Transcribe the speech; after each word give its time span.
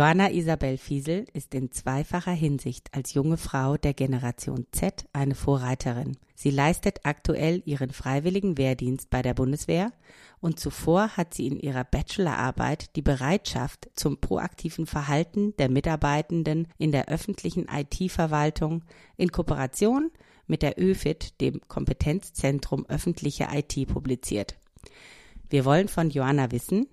Johanna 0.00 0.30
Isabel 0.30 0.78
Fiesel 0.78 1.26
ist 1.34 1.54
in 1.54 1.72
zweifacher 1.72 2.32
Hinsicht 2.32 2.88
als 2.92 3.12
junge 3.12 3.36
Frau 3.36 3.76
der 3.76 3.92
Generation 3.92 4.64
Z 4.72 5.04
eine 5.12 5.34
Vorreiterin. 5.34 6.16
Sie 6.34 6.48
leistet 6.48 7.00
aktuell 7.02 7.60
ihren 7.66 7.90
freiwilligen 7.90 8.56
Wehrdienst 8.56 9.10
bei 9.10 9.20
der 9.20 9.34
Bundeswehr 9.34 9.92
und 10.40 10.58
zuvor 10.58 11.18
hat 11.18 11.34
sie 11.34 11.48
in 11.48 11.60
ihrer 11.60 11.84
Bachelorarbeit 11.84 12.96
die 12.96 13.02
Bereitschaft 13.02 13.90
zum 13.94 14.16
proaktiven 14.16 14.86
Verhalten 14.86 15.54
der 15.58 15.68
Mitarbeitenden 15.68 16.68
in 16.78 16.92
der 16.92 17.08
öffentlichen 17.08 17.68
IT-Verwaltung 17.70 18.84
in 19.18 19.30
Kooperation 19.30 20.10
mit 20.46 20.62
der 20.62 20.80
ÖFIT, 20.80 21.38
dem 21.42 21.60
Kompetenzzentrum 21.68 22.86
öffentliche 22.86 23.48
IT, 23.52 23.86
publiziert. 23.88 24.56
Wir 25.50 25.66
wollen 25.66 25.88
von 25.88 26.08
Johanna 26.08 26.52
wissen, 26.52 26.86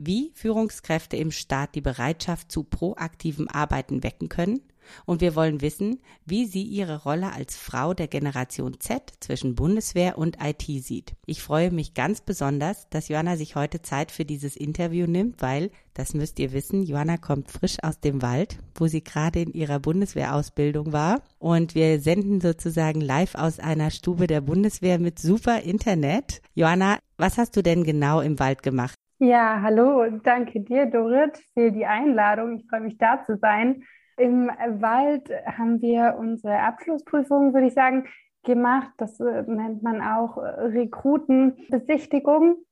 wie 0.00 0.32
Führungskräfte 0.34 1.16
im 1.16 1.30
Staat 1.30 1.74
die 1.74 1.82
Bereitschaft 1.82 2.50
zu 2.50 2.64
proaktivem 2.64 3.48
Arbeiten 3.48 4.02
wecken 4.02 4.28
können. 4.28 4.60
Und 5.04 5.20
wir 5.20 5.36
wollen 5.36 5.60
wissen, 5.60 6.00
wie 6.24 6.46
sie 6.46 6.62
ihre 6.62 7.02
Rolle 7.02 7.32
als 7.32 7.56
Frau 7.56 7.94
der 7.94 8.08
Generation 8.08 8.80
Z 8.80 9.12
zwischen 9.20 9.54
Bundeswehr 9.54 10.18
und 10.18 10.38
IT 10.42 10.62
sieht. 10.62 11.14
Ich 11.26 11.42
freue 11.42 11.70
mich 11.70 11.94
ganz 11.94 12.22
besonders, 12.22 12.88
dass 12.90 13.08
Johanna 13.08 13.36
sich 13.36 13.54
heute 13.54 13.82
Zeit 13.82 14.10
für 14.10 14.24
dieses 14.24 14.56
Interview 14.56 15.06
nimmt, 15.06 15.42
weil, 15.42 15.70
das 15.94 16.14
müsst 16.14 16.38
ihr 16.38 16.52
wissen, 16.52 16.82
Johanna 16.82 17.18
kommt 17.18 17.50
frisch 17.50 17.76
aus 17.82 18.00
dem 18.00 18.22
Wald, 18.22 18.58
wo 18.74 18.86
sie 18.86 19.04
gerade 19.04 19.42
in 19.42 19.52
ihrer 19.52 19.78
Bundeswehrausbildung 19.78 20.92
war. 20.92 21.22
Und 21.38 21.74
wir 21.74 22.00
senden 22.00 22.40
sozusagen 22.40 23.00
live 23.00 23.34
aus 23.34 23.58
einer 23.58 23.90
Stube 23.90 24.26
der 24.26 24.40
Bundeswehr 24.40 24.98
mit 24.98 25.18
super 25.18 25.60
Internet. 25.60 26.40
Johanna, 26.54 26.98
was 27.16 27.38
hast 27.38 27.56
du 27.56 27.62
denn 27.62 27.84
genau 27.84 28.20
im 28.20 28.38
Wald 28.38 28.62
gemacht? 28.62 28.94
Ja, 29.22 29.60
hallo 29.60 30.08
danke 30.24 30.60
dir, 30.60 30.86
Dorit, 30.86 31.36
für 31.52 31.70
die 31.70 31.84
Einladung. 31.84 32.56
Ich 32.56 32.66
freue 32.70 32.80
mich, 32.80 32.96
da 32.96 33.22
zu 33.22 33.36
sein. 33.36 33.82
Im 34.16 34.48
Wald 34.48 35.28
haben 35.44 35.82
wir 35.82 36.16
unsere 36.18 36.58
Abschlussprüfung, 36.60 37.52
würde 37.52 37.66
ich 37.66 37.74
sagen, 37.74 38.06
gemacht. 38.44 38.88
Das 38.96 39.20
äh, 39.20 39.42
nennt 39.42 39.82
man 39.82 40.00
auch 40.00 40.38
äh, 40.38 40.62
Rekrutenbesichtigung. 40.62 42.64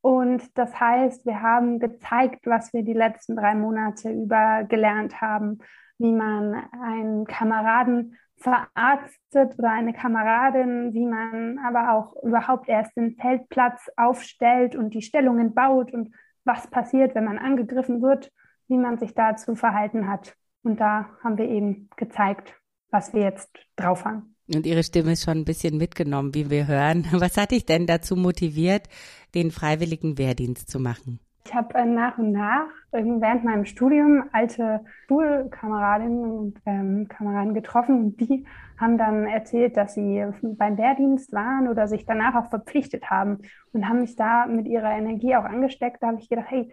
Und 0.00 0.42
das 0.58 0.80
heißt, 0.80 1.24
wir 1.24 1.40
haben 1.40 1.78
gezeigt, 1.78 2.46
was 2.46 2.72
wir 2.72 2.82
die 2.82 2.94
letzten 2.94 3.36
drei 3.36 3.54
Monate 3.54 4.10
über 4.10 4.64
gelernt 4.64 5.20
haben, 5.20 5.58
wie 5.98 6.12
man 6.12 6.64
einen 6.82 7.26
Kameraden 7.26 8.18
verarztet 8.42 9.58
oder 9.58 9.70
eine 9.70 9.92
Kameradin, 9.92 10.92
wie 10.92 11.06
man 11.06 11.58
aber 11.64 11.94
auch 11.94 12.22
überhaupt 12.22 12.68
erst 12.68 12.96
den 12.96 13.16
Feldplatz 13.16 13.88
aufstellt 13.96 14.76
und 14.76 14.94
die 14.94 15.02
Stellungen 15.02 15.54
baut 15.54 15.92
und 15.92 16.14
was 16.44 16.66
passiert, 16.68 17.14
wenn 17.14 17.24
man 17.24 17.38
angegriffen 17.38 18.02
wird, 18.02 18.30
wie 18.68 18.76
man 18.76 18.98
sich 18.98 19.14
dazu 19.14 19.54
verhalten 19.54 20.08
hat. 20.08 20.34
Und 20.62 20.80
da 20.80 21.08
haben 21.22 21.38
wir 21.38 21.48
eben 21.48 21.88
gezeigt, 21.96 22.54
was 22.90 23.14
wir 23.14 23.22
jetzt 23.22 23.50
drauf 23.76 24.04
haben. 24.04 24.34
Und 24.52 24.66
Ihre 24.66 24.82
Stimme 24.82 25.12
ist 25.12 25.24
schon 25.24 25.38
ein 25.38 25.44
bisschen 25.44 25.78
mitgenommen, 25.78 26.34
wie 26.34 26.50
wir 26.50 26.66
hören. 26.66 27.06
Was 27.12 27.36
hat 27.36 27.52
dich 27.52 27.64
denn 27.64 27.86
dazu 27.86 28.16
motiviert, 28.16 28.88
den 29.34 29.50
freiwilligen 29.50 30.18
Wehrdienst 30.18 30.68
zu 30.68 30.78
machen? 30.78 31.20
Ich 31.44 31.54
habe 31.54 31.74
äh, 31.74 31.84
nach 31.84 32.18
und 32.18 32.32
nach 32.32 32.68
während 32.92 33.44
meinem 33.44 33.64
Studium 33.64 34.24
alte 34.32 34.84
Schulkameradinnen 35.08 36.24
und 36.24 36.58
ähm, 36.66 37.08
Kameraden 37.08 37.54
getroffen 37.54 38.04
und 38.04 38.20
die 38.20 38.46
haben 38.78 38.98
dann 38.98 39.26
erzählt, 39.26 39.76
dass 39.76 39.94
sie 39.94 40.24
beim 40.42 40.76
Wehrdienst 40.76 41.32
waren 41.32 41.68
oder 41.68 41.88
sich 41.88 42.04
danach 42.04 42.34
auch 42.34 42.50
verpflichtet 42.50 43.10
haben 43.10 43.38
und 43.72 43.88
haben 43.88 44.00
mich 44.00 44.16
da 44.16 44.46
mit 44.46 44.66
ihrer 44.66 44.92
Energie 44.92 45.36
auch 45.36 45.44
angesteckt. 45.44 46.02
Da 46.02 46.08
habe 46.08 46.18
ich 46.18 46.28
gedacht, 46.28 46.50
hey, 46.50 46.72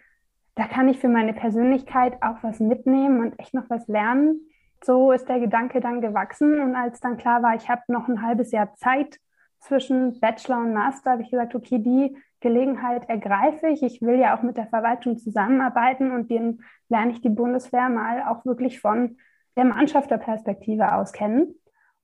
da 0.55 0.67
kann 0.67 0.89
ich 0.89 0.99
für 0.99 1.07
meine 1.07 1.33
Persönlichkeit 1.33 2.21
auch 2.21 2.37
was 2.41 2.59
mitnehmen 2.59 3.21
und 3.21 3.39
echt 3.39 3.53
noch 3.53 3.69
was 3.69 3.87
lernen. 3.87 4.41
So 4.83 5.11
ist 5.11 5.29
der 5.29 5.39
Gedanke 5.39 5.81
dann 5.81 6.01
gewachsen 6.01 6.59
und 6.59 6.75
als 6.75 6.99
dann 6.99 7.17
klar 7.17 7.43
war, 7.43 7.55
ich 7.55 7.69
habe 7.69 7.81
noch 7.87 8.07
ein 8.07 8.21
halbes 8.21 8.51
Jahr 8.51 8.75
Zeit 8.75 9.19
zwischen 9.59 10.19
Bachelor 10.19 10.59
und 10.59 10.73
Master, 10.73 11.11
habe 11.11 11.21
ich 11.21 11.31
gesagt, 11.31 11.55
okay, 11.55 11.79
die 11.79 12.15
Gelegenheit 12.41 13.09
ergreife 13.09 13.67
ich. 13.67 13.83
Ich 13.83 14.01
will 14.01 14.19
ja 14.19 14.37
auch 14.37 14.41
mit 14.41 14.57
der 14.57 14.67
Verwaltung 14.67 15.17
zusammenarbeiten 15.17 16.11
und 16.11 16.29
den 16.29 16.63
lerne 16.87 17.11
ich 17.11 17.21
die 17.21 17.29
Bundeswehr 17.29 17.89
mal 17.89 18.23
auch 18.23 18.45
wirklich 18.45 18.79
von 18.79 19.17
der 19.55 19.65
Mannschafterperspektive 19.65 20.93
aus 20.93 21.11
kennen 21.11 21.55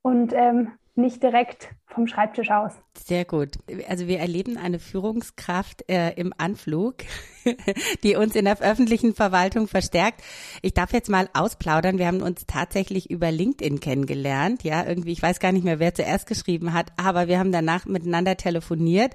und 0.01 0.33
ähm, 0.33 0.73
nicht 0.95 1.23
direkt 1.23 1.69
vom 1.95 2.07
Schreibtisch 2.07 2.51
aus. 2.51 2.73
Sehr 3.03 3.25
gut. 3.25 3.57
Also 3.89 4.07
wir 4.07 4.19
erleben 4.19 4.57
eine 4.57 4.79
Führungskraft 4.79 5.89
äh, 5.89 6.11
im 6.13 6.33
Anflug, 6.37 6.97
die 8.03 8.15
uns 8.15 8.35
in 8.35 8.45
der 8.45 8.61
öffentlichen 8.61 9.13
Verwaltung 9.13 9.67
verstärkt. 9.67 10.21
Ich 10.61 10.73
darf 10.73 10.93
jetzt 10.93 11.09
mal 11.09 11.29
ausplaudern. 11.33 11.97
Wir 11.97 12.07
haben 12.07 12.21
uns 12.21 12.45
tatsächlich 12.47 13.09
über 13.09 13.31
LinkedIn 13.31 13.79
kennengelernt. 13.79 14.63
Ja, 14.63 14.85
irgendwie, 14.85 15.11
ich 15.11 15.21
weiß 15.21 15.39
gar 15.39 15.51
nicht 15.51 15.65
mehr, 15.65 15.79
wer 15.79 15.93
zuerst 15.93 16.27
geschrieben 16.27 16.73
hat, 16.73 16.91
aber 16.97 17.27
wir 17.27 17.39
haben 17.39 17.51
danach 17.51 17.85
miteinander 17.85 18.37
telefoniert 18.37 19.13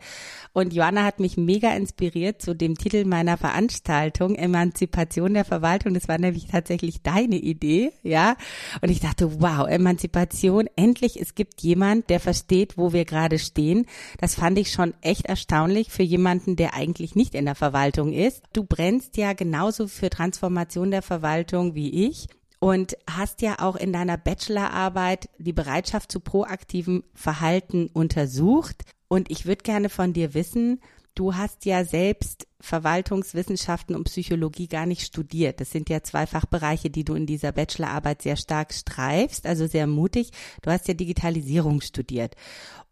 und 0.53 0.75
Joanna 0.75 1.05
hat 1.05 1.21
mich 1.21 1.37
mega 1.37 1.73
inspiriert 1.75 2.43
zu 2.43 2.55
dem 2.55 2.77
Titel 2.77 3.05
meiner 3.05 3.37
Veranstaltung, 3.37 4.35
Emanzipation 4.35 5.33
der 5.33 5.45
Verwaltung. 5.45 5.95
Das 5.95 6.09
war 6.09 6.19
nämlich 6.19 6.49
tatsächlich 6.49 7.03
deine 7.03 7.37
Idee, 7.37 7.93
ja. 8.03 8.37
Und 8.81 8.91
ich 8.91 9.01
dachte, 9.01 9.41
wow, 9.41 9.69
Emanzipation, 9.69 10.69
endlich, 10.75 11.21
es 11.21 11.37
gibt 11.37 11.61
jemand, 11.63 12.11
der 12.11 12.19
versteht, 12.19 12.70
wo 12.77 12.93
wir 12.93 13.05
gerade 13.05 13.39
stehen. 13.39 13.87
Das 14.19 14.35
fand 14.35 14.59
ich 14.59 14.73
schon 14.73 14.95
echt 15.01 15.27
erstaunlich 15.27 15.91
für 15.91 16.03
jemanden, 16.03 16.57
der 16.57 16.75
eigentlich 16.75 17.15
nicht 17.15 17.35
in 17.35 17.45
der 17.45 17.55
Verwaltung 17.55 18.13
ist. 18.13 18.43
Du 18.53 18.65
brennst 18.65 19.17
ja 19.17 19.33
genauso 19.33 19.89
für 19.89 20.11
Transformation 20.11 20.91
der 20.91 21.03
Verwaltung 21.03 21.75
wie 21.75 22.07
ich 22.07 22.29
und 22.61 22.97
hast 23.09 23.43
ja 23.43 23.57
auch 23.59 23.75
in 23.75 23.93
deiner 23.93 24.17
Bachelorarbeit 24.17 25.29
die 25.39 25.53
Bereitschaft 25.53 26.13
zu 26.13 26.21
proaktivem 26.21 27.03
Verhalten 27.15 27.89
untersucht. 27.93 28.83
Und 29.09 29.31
ich 29.31 29.47
würde 29.47 29.63
gerne 29.63 29.89
von 29.89 30.13
dir 30.13 30.35
wissen, 30.35 30.81
du 31.21 31.35
hast 31.35 31.67
ja 31.67 31.85
selbst 31.85 32.47
Verwaltungswissenschaften 32.61 33.95
und 33.95 34.05
Psychologie 34.05 34.69
gar 34.69 34.87
nicht 34.87 35.03
studiert. 35.03 35.61
Das 35.61 35.71
sind 35.71 35.91
ja 35.91 36.03
zwei 36.03 36.27
Fachbereiche, 36.27 36.89
die 36.89 37.05
du 37.05 37.15
in 37.15 37.27
dieser 37.27 37.53
Bachelorarbeit 37.53 38.23
sehr 38.23 38.37
stark 38.37 38.73
streifst, 38.73 39.47
also 39.47 39.67
sehr 39.67 39.87
mutig. 39.87 40.31
Du 40.63 40.71
hast 40.71 40.89
ja 40.89 40.95
Digitalisierung 40.95 41.83
studiert 41.83 42.37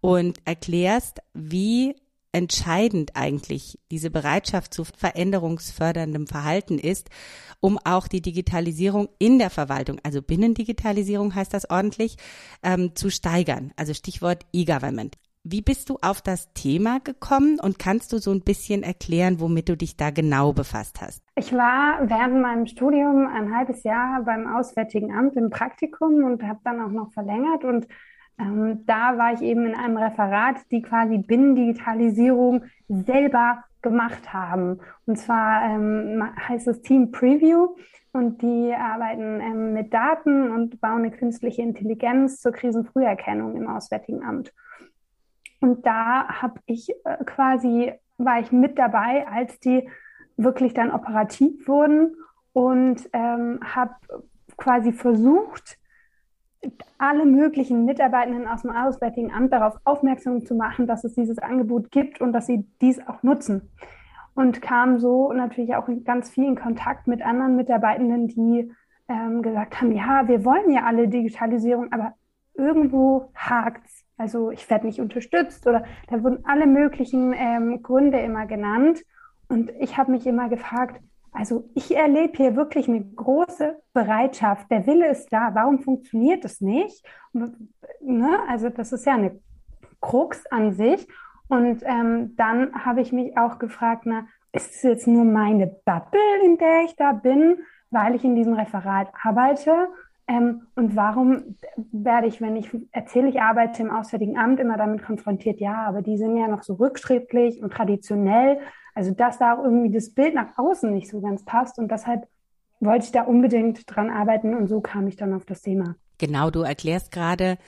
und 0.02 0.40
erklärst, 0.44 1.20
wie 1.32 1.96
entscheidend 2.32 3.16
eigentlich 3.16 3.78
diese 3.90 4.10
Bereitschaft 4.10 4.74
zu 4.74 4.84
veränderungsförderndem 4.84 6.26
Verhalten 6.26 6.78
ist, 6.78 7.08
um 7.60 7.78
auch 7.78 8.08
die 8.08 8.20
Digitalisierung 8.20 9.08
in 9.18 9.38
der 9.38 9.48
Verwaltung, 9.48 10.00
also 10.02 10.20
Binnendigitalisierung 10.20 11.34
heißt 11.34 11.54
das 11.54 11.70
ordentlich, 11.70 12.18
ähm, 12.62 12.94
zu 12.94 13.10
steigern. 13.10 13.72
Also 13.76 13.94
Stichwort 13.94 14.44
E-Government. 14.52 15.16
Wie 15.50 15.62
bist 15.62 15.88
du 15.88 15.96
auf 16.02 16.20
das 16.20 16.52
Thema 16.52 17.00
gekommen 17.00 17.58
und 17.58 17.78
kannst 17.78 18.12
du 18.12 18.18
so 18.18 18.30
ein 18.32 18.42
bisschen 18.42 18.82
erklären, 18.82 19.40
womit 19.40 19.70
du 19.70 19.78
dich 19.78 19.96
da 19.96 20.10
genau 20.10 20.52
befasst 20.52 21.00
hast? 21.00 21.22
Ich 21.36 21.54
war 21.54 22.06
während 22.06 22.42
meinem 22.42 22.66
Studium 22.66 23.26
ein 23.26 23.56
halbes 23.56 23.82
Jahr 23.82 24.22
beim 24.24 24.46
Auswärtigen 24.46 25.10
Amt 25.10 25.36
im 25.36 25.48
Praktikum 25.48 26.22
und 26.24 26.42
habe 26.42 26.60
dann 26.64 26.82
auch 26.82 26.90
noch 26.90 27.12
verlängert 27.12 27.64
und 27.64 27.86
ähm, 28.38 28.84
da 28.84 29.16
war 29.16 29.32
ich 29.32 29.40
eben 29.40 29.64
in 29.64 29.74
einem 29.74 29.96
Referat, 29.96 30.56
die 30.70 30.82
quasi 30.82 31.16
Binnendigitalisierung 31.16 32.64
selber 32.88 33.64
gemacht 33.80 34.34
haben. 34.34 34.80
Und 35.06 35.16
zwar 35.16 35.62
ähm, 35.62 36.24
heißt 36.46 36.68
es 36.68 36.82
Team 36.82 37.10
Preview 37.10 37.74
und 38.12 38.42
die 38.42 38.74
arbeiten 38.74 39.40
ähm, 39.40 39.72
mit 39.72 39.94
Daten 39.94 40.50
und 40.50 40.78
bauen 40.82 41.04
eine 41.04 41.10
künstliche 41.10 41.62
Intelligenz 41.62 42.38
zur 42.42 42.52
Krisenfrüherkennung 42.52 43.56
im 43.56 43.66
Auswärtigen 43.66 44.22
Amt. 44.22 44.52
Und 45.60 45.86
da 45.86 46.28
habe 46.42 46.60
ich 46.66 46.90
äh, 47.04 47.24
quasi, 47.24 47.92
war 48.16 48.40
ich 48.40 48.52
mit 48.52 48.78
dabei, 48.78 49.26
als 49.28 49.58
die 49.60 49.88
wirklich 50.36 50.74
dann 50.74 50.92
operativ 50.92 51.66
wurden 51.66 52.14
und 52.52 53.08
ähm, 53.12 53.60
habe 53.62 53.94
quasi 54.56 54.92
versucht, 54.92 55.78
alle 56.98 57.24
möglichen 57.24 57.84
Mitarbeitenden 57.84 58.48
aus 58.48 58.62
dem 58.62 58.72
Auswärtigen 58.72 59.32
Amt 59.32 59.52
darauf 59.52 59.76
aufmerksam 59.84 60.44
zu 60.44 60.54
machen, 60.54 60.86
dass 60.86 61.04
es 61.04 61.14
dieses 61.14 61.38
Angebot 61.38 61.90
gibt 61.90 62.20
und 62.20 62.32
dass 62.32 62.46
sie 62.46 62.66
dies 62.80 63.00
auch 63.06 63.22
nutzen. 63.22 63.70
und 64.34 64.62
kam 64.62 64.98
so 64.98 65.32
natürlich 65.32 65.74
auch 65.74 65.88
in 65.88 66.04
ganz 66.04 66.30
viel 66.30 66.44
in 66.44 66.54
Kontakt 66.54 67.08
mit 67.08 67.22
anderen 67.22 67.56
Mitarbeitenden, 67.56 68.28
die 68.28 68.72
ähm, 69.08 69.42
gesagt 69.42 69.80
haben, 69.80 69.90
ja, 69.90 70.28
wir 70.28 70.44
wollen 70.44 70.70
ja 70.70 70.84
alle 70.84 71.08
Digitalisierung, 71.08 71.90
aber 71.92 72.14
irgendwo 72.54 73.32
hakt's. 73.34 73.97
Also 74.18 74.50
ich 74.50 74.68
werde 74.68 74.86
nicht 74.86 75.00
unterstützt 75.00 75.66
oder 75.66 75.84
da 76.08 76.22
wurden 76.22 76.44
alle 76.44 76.66
möglichen 76.66 77.32
ähm, 77.32 77.82
Gründe 77.82 78.18
immer 78.18 78.46
genannt. 78.46 79.00
Und 79.48 79.70
ich 79.78 79.96
habe 79.96 80.10
mich 80.10 80.26
immer 80.26 80.48
gefragt, 80.48 81.00
also 81.32 81.68
ich 81.74 81.96
erlebe 81.96 82.36
hier 82.36 82.56
wirklich 82.56 82.88
eine 82.88 83.02
große 83.02 83.80
Bereitschaft. 83.92 84.70
Der 84.70 84.86
Wille 84.86 85.08
ist 85.08 85.32
da. 85.32 85.54
Warum 85.54 85.78
funktioniert 85.78 86.44
es 86.44 86.60
nicht? 86.60 87.04
Ne? 87.32 88.38
Also 88.48 88.68
das 88.70 88.92
ist 88.92 89.06
ja 89.06 89.14
eine 89.14 89.38
Krux 90.00 90.44
an 90.46 90.72
sich. 90.72 91.06
Und 91.48 91.82
ähm, 91.84 92.34
dann 92.36 92.74
habe 92.84 93.00
ich 93.00 93.12
mich 93.12 93.38
auch 93.38 93.58
gefragt, 93.58 94.02
na, 94.04 94.26
ist 94.52 94.74
es 94.74 94.82
jetzt 94.82 95.06
nur 95.06 95.24
meine 95.24 95.66
Bubble, 95.66 96.20
in 96.44 96.58
der 96.58 96.82
ich 96.84 96.96
da 96.96 97.12
bin, 97.12 97.58
weil 97.90 98.14
ich 98.14 98.24
in 98.24 98.34
diesem 98.34 98.54
Referat 98.54 99.12
arbeite? 99.22 99.88
Ähm, 100.28 100.66
und 100.74 100.94
warum 100.94 101.56
werde 101.90 102.26
ich, 102.26 102.40
wenn 102.40 102.54
ich 102.54 102.68
erzähle, 102.92 103.28
ich 103.28 103.40
arbeite 103.40 103.82
im 103.82 103.90
Auswärtigen 103.90 104.36
Amt, 104.36 104.60
immer 104.60 104.76
damit 104.76 105.02
konfrontiert, 105.02 105.58
ja, 105.58 105.86
aber 105.86 106.02
die 106.02 106.18
sind 106.18 106.36
ja 106.36 106.48
noch 106.48 106.62
so 106.62 106.74
rückschrittlich 106.74 107.62
und 107.62 107.72
traditionell. 107.72 108.58
Also, 108.94 109.12
dass 109.12 109.38
da 109.38 109.54
auch 109.54 109.64
irgendwie 109.64 109.90
das 109.90 110.10
Bild 110.10 110.34
nach 110.34 110.58
außen 110.58 110.92
nicht 110.92 111.08
so 111.08 111.20
ganz 111.20 111.44
passt. 111.44 111.78
Und 111.78 111.90
deshalb 111.90 112.28
wollte 112.80 113.06
ich 113.06 113.12
da 113.12 113.22
unbedingt 113.22 113.84
dran 113.86 114.10
arbeiten 114.10 114.54
und 114.54 114.68
so 114.68 114.80
kam 114.80 115.06
ich 115.08 115.16
dann 115.16 115.32
auf 115.32 115.46
das 115.46 115.62
Thema. 115.62 115.96
Genau, 116.18 116.50
du 116.50 116.60
erklärst 116.60 117.10
gerade, 117.10 117.58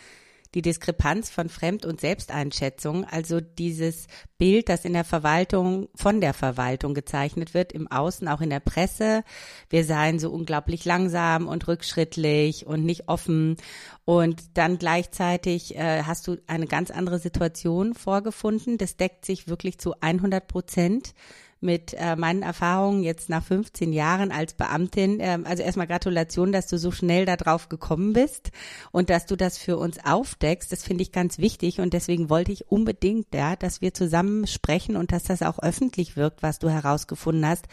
die 0.55 0.63
Diskrepanz 0.63 1.31
von 1.31 1.49
Fremd- 1.49 1.87
und 1.87 2.01
Selbsteinschätzung, 2.01 3.05
also 3.05 3.41
dieses 3.41 4.07
Bild, 4.39 4.69
das 4.69 4.85
in 4.85 4.93
der 4.93 5.05
Verwaltung, 5.05 5.89
von 5.95 6.21
der 6.21 6.35
Verwaltung 6.35 6.95
gezeichnet 6.95 7.55
wird, 7.55 7.73
im 7.73 7.91
Außen, 7.91 8.27
auch 8.29 8.41
in 8.41 8.51
der 8.51 8.61
Presse. 8.61 9.23
Wir 9.69 9.85
seien 9.85 10.19
so 10.19 10.31
unglaublich 10.31 10.85
langsam 10.85 11.47
und 11.47 11.69
rückschrittlich 11.69 12.67
und 12.67 12.85
nicht 12.85 13.09
offen. 13.09 13.57
Und 14.05 14.43
dann 14.55 14.79
gleichzeitig 14.79 15.77
äh, 15.77 16.03
hast 16.03 16.27
du 16.27 16.37
eine 16.47 16.67
ganz 16.67 16.91
andere 16.91 17.19
Situation 17.19 17.95
vorgefunden. 17.95 18.79
Das 18.79 18.97
deckt 18.97 19.25
sich 19.25 19.47
wirklich 19.47 19.79
zu 19.79 19.95
100 20.01 20.49
Prozent 20.49 21.15
mit 21.61 21.95
äh, 21.95 22.17
meinen 22.17 22.43
Erfahrungen 22.43 23.03
jetzt 23.03 23.29
nach 23.29 23.43
15 23.43 23.93
Jahren 23.93 24.33
als 24.33 24.55
Beamtin. 24.55 25.19
Ähm, 25.21 25.45
also 25.47 25.63
erstmal 25.63 25.87
Gratulation, 25.87 26.53
dass 26.53 26.67
du 26.67 26.79
so 26.79 26.91
schnell 26.91 27.27
da 27.27 27.37
drauf 27.37 27.69
gekommen 27.69 28.13
bist 28.13 28.51
und 28.93 29.11
dass 29.11 29.27
du 29.27 29.37
das 29.37 29.59
für 29.59 29.77
uns 29.77 30.05
aufdeckst. 30.05 30.73
Das 30.73 30.83
finde 30.83 31.03
ich 31.03 31.13
ganz 31.13 31.39
wichtig 31.39 31.81
und 31.81 31.93
deswegen 31.93 32.31
wollte 32.31 32.53
ich 32.53 32.71
unbedingt, 32.71 33.35
ja, 33.35 33.57
dass 33.57 33.81
wir 33.81 33.95
zusammen 33.95 34.47
sprechen 34.47 34.97
und 34.97 35.13
dass 35.13 35.25
das 35.25 35.43
auch 35.43 35.59
öffentlich 35.59 36.17
wirkt, 36.17 36.43
was 36.43 36.59
du 36.59 36.69
herausgefunden 36.69 37.47
hast. 37.47 37.67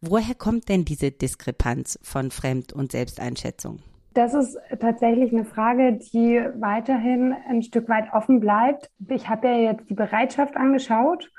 Woher 0.00 0.34
kommt 0.34 0.68
denn 0.68 0.84
diese 0.84 1.10
Diskrepanz 1.10 1.98
von 2.02 2.30
Fremd- 2.30 2.72
und 2.72 2.92
Selbsteinschätzung? 2.92 3.80
Das 4.14 4.32
ist 4.32 4.56
tatsächlich 4.80 5.30
eine 5.30 5.44
Frage, 5.44 5.98
die 6.12 6.40
weiterhin 6.58 7.34
ein 7.50 7.62
Stück 7.62 7.86
weit 7.88 8.14
offen 8.14 8.40
bleibt. 8.40 8.90
Ich 9.08 9.28
habe 9.28 9.46
ja 9.48 9.72
jetzt 9.72 9.90
die 9.90 9.94
Bereitschaft 9.94 10.56
angeschaut 10.56 11.30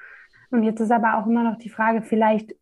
und 0.51 0.63
jetzt 0.63 0.79
ist 0.79 0.91
aber 0.91 1.17
auch 1.17 1.25
immer 1.25 1.43
noch 1.43 1.57
die 1.57 1.69
Frage, 1.69 2.01
vielleicht 2.01 2.55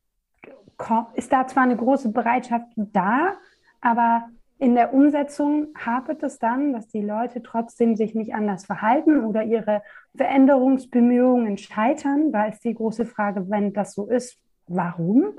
ist 1.15 1.31
da 1.31 1.47
zwar 1.47 1.63
eine 1.63 1.77
große 1.77 2.11
Bereitschaft 2.11 2.67
da, 2.75 3.33
aber 3.81 4.29
in 4.57 4.75
der 4.75 4.93
Umsetzung 4.93 5.67
hapert 5.77 6.23
es 6.23 6.39
dann, 6.39 6.73
dass 6.73 6.87
die 6.87 7.01
Leute 7.01 7.43
trotzdem 7.43 7.95
sich 7.95 8.15
nicht 8.15 8.33
anders 8.33 8.65
verhalten 8.65 9.25
oder 9.25 9.43
ihre 9.43 9.81
Veränderungsbemühungen 10.15 11.57
scheitern. 11.57 12.31
Da 12.31 12.45
ist 12.45 12.63
die 12.63 12.73
große 12.73 13.05
Frage, 13.05 13.49
wenn 13.49 13.73
das 13.73 13.93
so 13.93 14.07
ist, 14.07 14.39
warum? 14.67 15.33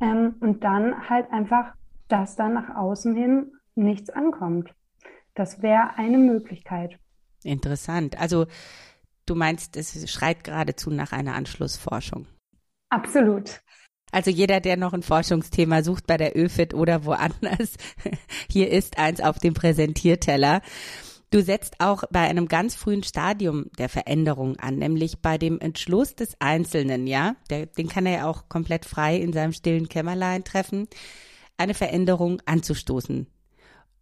Ähm, 0.00 0.34
und 0.40 0.62
dann 0.62 1.08
halt 1.08 1.32
einfach, 1.32 1.74
dass 2.08 2.36
dann 2.36 2.54
nach 2.54 2.76
außen 2.76 3.14
hin 3.14 3.52
nichts 3.74 4.10
ankommt. 4.10 4.74
Das 5.34 5.62
wäre 5.62 5.96
eine 5.96 6.18
Möglichkeit. 6.18 6.98
Interessant. 7.42 8.20
Also 8.20 8.46
Du 9.30 9.36
meinst, 9.36 9.76
es 9.76 10.10
schreit 10.10 10.42
geradezu 10.42 10.90
nach 10.90 11.12
einer 11.12 11.36
Anschlussforschung. 11.36 12.26
Absolut. 12.88 13.62
Also 14.10 14.28
jeder, 14.28 14.58
der 14.58 14.76
noch 14.76 14.92
ein 14.92 15.04
Forschungsthema 15.04 15.84
sucht 15.84 16.08
bei 16.08 16.16
der 16.16 16.36
ÖFIT 16.36 16.74
oder 16.74 17.04
woanders, 17.04 17.74
hier 18.50 18.72
ist 18.72 18.98
eins 18.98 19.20
auf 19.20 19.38
dem 19.38 19.54
Präsentierteller. 19.54 20.62
Du 21.30 21.42
setzt 21.42 21.76
auch 21.78 22.02
bei 22.10 22.22
einem 22.22 22.48
ganz 22.48 22.74
frühen 22.74 23.04
Stadium 23.04 23.66
der 23.78 23.88
Veränderung 23.88 24.56
an, 24.56 24.78
nämlich 24.78 25.22
bei 25.22 25.38
dem 25.38 25.60
Entschluss 25.60 26.16
des 26.16 26.34
Einzelnen, 26.40 27.06
ja, 27.06 27.36
der, 27.50 27.66
den 27.66 27.88
kann 27.88 28.06
er 28.06 28.12
ja 28.12 28.26
auch 28.26 28.48
komplett 28.48 28.84
frei 28.84 29.16
in 29.16 29.32
seinem 29.32 29.52
stillen 29.52 29.88
Kämmerlein 29.88 30.42
treffen, 30.42 30.88
eine 31.56 31.74
Veränderung 31.74 32.42
anzustoßen. 32.46 33.28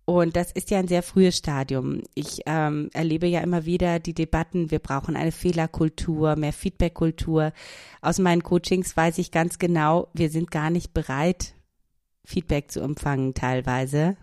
Und 0.09 0.37
das 0.37 0.53
ist 0.53 0.71
ja 0.71 0.79
ein 0.79 0.89
sehr 0.89 1.03
frühes 1.03 1.37
Stadium. 1.37 2.01
Ich 2.15 2.41
ähm, 2.47 2.89
erlebe 2.95 3.27
ja 3.27 3.41
immer 3.41 3.67
wieder 3.67 3.99
die 3.99 4.15
Debatten, 4.15 4.71
wir 4.71 4.79
brauchen 4.79 5.17
eine 5.17 5.33
Fehlerkultur, 5.33 6.35
mehr 6.37 6.55
Feedbackkultur. 6.55 7.53
Aus 8.01 8.19
meinen 8.19 8.43
Coachings 8.43 8.97
weiß 8.97 9.19
ich 9.19 9.33
ganz 9.33 9.59
genau, 9.59 10.09
wir 10.15 10.31
sind 10.31 10.51
gar 10.51 10.71
nicht 10.71 10.95
bereit, 10.95 11.53
Feedback 12.25 12.71
zu 12.71 12.81
empfangen 12.81 13.35
teilweise. 13.35 14.17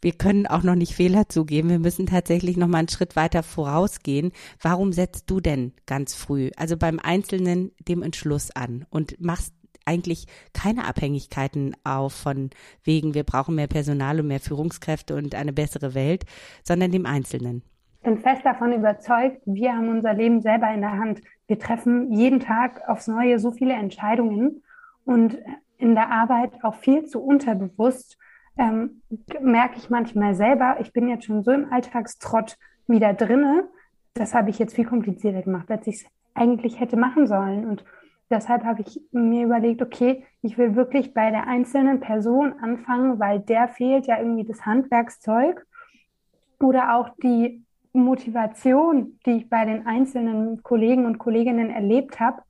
Wir 0.00 0.12
können 0.12 0.46
auch 0.46 0.62
noch 0.62 0.76
nicht 0.76 0.94
Fehler 0.94 1.28
zugeben. 1.28 1.70
Wir 1.70 1.80
müssen 1.80 2.06
tatsächlich 2.06 2.56
noch 2.56 2.68
mal 2.68 2.78
einen 2.78 2.88
Schritt 2.88 3.16
weiter 3.16 3.42
vorausgehen. 3.42 4.30
Warum 4.60 4.92
setzt 4.92 5.28
du 5.28 5.40
denn 5.40 5.72
ganz 5.86 6.14
früh, 6.14 6.52
also 6.56 6.76
beim 6.76 7.00
Einzelnen, 7.00 7.72
dem 7.88 8.04
Entschluss 8.04 8.52
an 8.52 8.86
und 8.90 9.20
machst 9.20 9.54
eigentlich 9.86 10.26
keine 10.52 10.84
Abhängigkeiten 10.86 11.74
auf 11.84 12.12
von 12.12 12.50
wegen, 12.84 13.14
wir 13.14 13.24
brauchen 13.24 13.54
mehr 13.54 13.66
Personal 13.66 14.20
und 14.20 14.26
mehr 14.26 14.40
Führungskräfte 14.40 15.14
und 15.14 15.34
eine 15.34 15.52
bessere 15.52 15.94
Welt, 15.94 16.24
sondern 16.62 16.92
dem 16.92 17.06
Einzelnen. 17.06 17.62
Ich 17.98 18.02
bin 18.02 18.18
fest 18.18 18.42
davon 18.44 18.72
überzeugt, 18.72 19.42
wir 19.46 19.72
haben 19.72 19.88
unser 19.88 20.14
Leben 20.14 20.40
selber 20.40 20.72
in 20.72 20.80
der 20.80 20.92
Hand. 20.92 21.22
Wir 21.48 21.58
treffen 21.58 22.12
jeden 22.12 22.40
Tag 22.40 22.88
aufs 22.88 23.08
Neue 23.08 23.38
so 23.38 23.50
viele 23.50 23.74
Entscheidungen 23.74 24.62
und 25.04 25.38
in 25.78 25.94
der 25.94 26.10
Arbeit 26.10 26.52
auch 26.62 26.74
viel 26.74 27.04
zu 27.04 27.20
unterbewusst 27.20 28.16
ähm, 28.58 29.02
merke 29.40 29.78
ich 29.78 29.90
manchmal 29.90 30.34
selber, 30.34 30.76
ich 30.80 30.92
bin 30.92 31.08
jetzt 31.08 31.24
schon 31.24 31.42
so 31.42 31.50
im 31.50 31.72
Alltagstrott 31.72 32.56
wieder 32.86 33.12
drinne. 33.12 33.68
Das 34.14 34.34
habe 34.34 34.50
ich 34.50 34.58
jetzt 34.58 34.74
viel 34.74 34.86
komplizierter 34.86 35.42
gemacht, 35.42 35.70
als 35.70 35.86
ich 35.86 35.96
es 35.96 36.06
eigentlich 36.34 36.80
hätte 36.80 36.96
machen 36.96 37.26
sollen. 37.26 37.66
Und 37.66 37.84
deshalb 38.30 38.64
habe 38.64 38.82
ich 38.82 39.00
mir 39.12 39.44
überlegt, 39.44 39.82
okay, 39.82 40.24
ich 40.42 40.58
will 40.58 40.74
wirklich 40.76 41.14
bei 41.14 41.30
der 41.30 41.46
einzelnen 41.46 42.00
Person 42.00 42.54
anfangen, 42.60 43.18
weil 43.18 43.40
der 43.40 43.68
fehlt 43.68 44.06
ja 44.06 44.18
irgendwie 44.18 44.44
das 44.44 44.64
Handwerkszeug 44.64 45.66
oder 46.60 46.96
auch 46.96 47.10
die 47.22 47.64
Motivation, 47.92 49.18
die 49.24 49.38
ich 49.38 49.48
bei 49.48 49.64
den 49.64 49.86
einzelnen 49.86 50.62
Kollegen 50.62 51.06
und 51.06 51.18
Kolleginnen 51.18 51.70
erlebt 51.70 52.20
habe. 52.20 52.42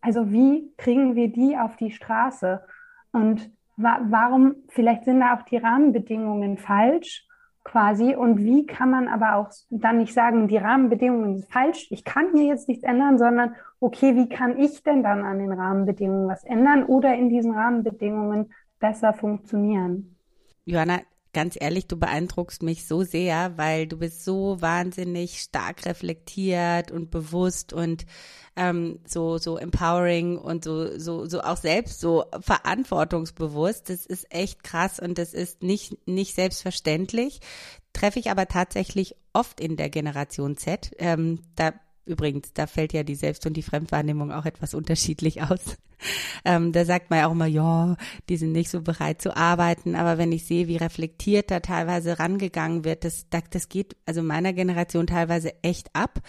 Also 0.00 0.30
wie 0.30 0.72
kriegen 0.76 1.14
wir 1.14 1.28
die 1.28 1.56
auf 1.56 1.76
die 1.76 1.90
Straße? 1.90 2.62
Und 3.12 3.50
wa 3.76 4.00
warum, 4.08 4.56
vielleicht 4.68 5.04
sind 5.04 5.20
da 5.20 5.36
auch 5.36 5.42
die 5.42 5.56
Rahmenbedingungen 5.56 6.58
falsch 6.58 7.23
quasi. 7.64 8.14
Und 8.14 8.38
wie 8.38 8.66
kann 8.66 8.90
man 8.90 9.08
aber 9.08 9.36
auch 9.36 9.50
dann 9.70 9.98
nicht 9.98 10.12
sagen, 10.12 10.48
die 10.48 10.58
Rahmenbedingungen 10.58 11.38
sind 11.38 11.50
falsch, 11.50 11.88
ich 11.90 12.04
kann 12.04 12.28
hier 12.34 12.44
jetzt 12.44 12.68
nichts 12.68 12.84
ändern, 12.84 13.18
sondern 13.18 13.54
okay, 13.80 14.14
wie 14.14 14.28
kann 14.28 14.58
ich 14.58 14.82
denn 14.82 15.02
dann 15.02 15.24
an 15.24 15.38
den 15.38 15.52
Rahmenbedingungen 15.52 16.28
was 16.28 16.44
ändern 16.44 16.84
oder 16.84 17.14
in 17.14 17.28
diesen 17.30 17.52
Rahmenbedingungen 17.52 18.52
besser 18.78 19.12
funktionieren? 19.12 20.16
Johanna, 20.66 21.00
ganz 21.34 21.56
ehrlich, 21.60 21.86
du 21.86 21.98
beeindruckst 21.98 22.62
mich 22.62 22.86
so 22.86 23.02
sehr, 23.02 23.58
weil 23.58 23.86
du 23.86 23.98
bist 23.98 24.24
so 24.24 24.56
wahnsinnig 24.60 25.40
stark 25.40 25.84
reflektiert 25.84 26.90
und 26.90 27.10
bewusst 27.10 27.74
und 27.74 28.06
ähm, 28.56 29.00
so 29.06 29.36
so 29.36 29.58
empowering 29.58 30.38
und 30.38 30.64
so 30.64 30.98
so 30.98 31.26
so 31.26 31.42
auch 31.42 31.58
selbst 31.58 32.00
so 32.00 32.24
verantwortungsbewusst. 32.40 33.90
Das 33.90 34.06
ist 34.06 34.32
echt 34.32 34.64
krass 34.64 34.98
und 34.98 35.18
das 35.18 35.34
ist 35.34 35.62
nicht 35.62 36.08
nicht 36.08 36.34
selbstverständlich. 36.34 37.40
Treffe 37.92 38.18
ich 38.18 38.30
aber 38.30 38.46
tatsächlich 38.46 39.14
oft 39.34 39.60
in 39.60 39.76
der 39.76 39.90
Generation 39.90 40.56
Z. 40.56 40.92
Ähm, 40.98 41.40
da 41.56 41.74
Übrigens, 42.06 42.52
da 42.52 42.66
fällt 42.66 42.92
ja 42.92 43.02
die 43.02 43.14
Selbst- 43.14 43.46
und 43.46 43.56
die 43.56 43.62
Fremdwahrnehmung 43.62 44.32
auch 44.32 44.44
etwas 44.44 44.74
unterschiedlich 44.74 45.42
aus. 45.42 45.60
Ähm, 46.44 46.72
da 46.72 46.84
sagt 46.84 47.08
man 47.08 47.20
ja 47.20 47.28
auch 47.28 47.32
immer, 47.32 47.46
ja, 47.46 47.96
die 48.28 48.36
sind 48.36 48.52
nicht 48.52 48.68
so 48.68 48.82
bereit 48.82 49.22
zu 49.22 49.34
arbeiten. 49.34 49.94
Aber 49.94 50.18
wenn 50.18 50.32
ich 50.32 50.44
sehe, 50.44 50.68
wie 50.68 50.76
reflektiert 50.76 51.50
da 51.50 51.60
teilweise 51.60 52.18
rangegangen 52.18 52.84
wird, 52.84 53.04
das, 53.04 53.26
das 53.30 53.70
geht 53.70 53.96
also 54.04 54.22
meiner 54.22 54.52
Generation 54.52 55.06
teilweise 55.06 55.54
echt 55.62 55.88
ab 55.94 56.20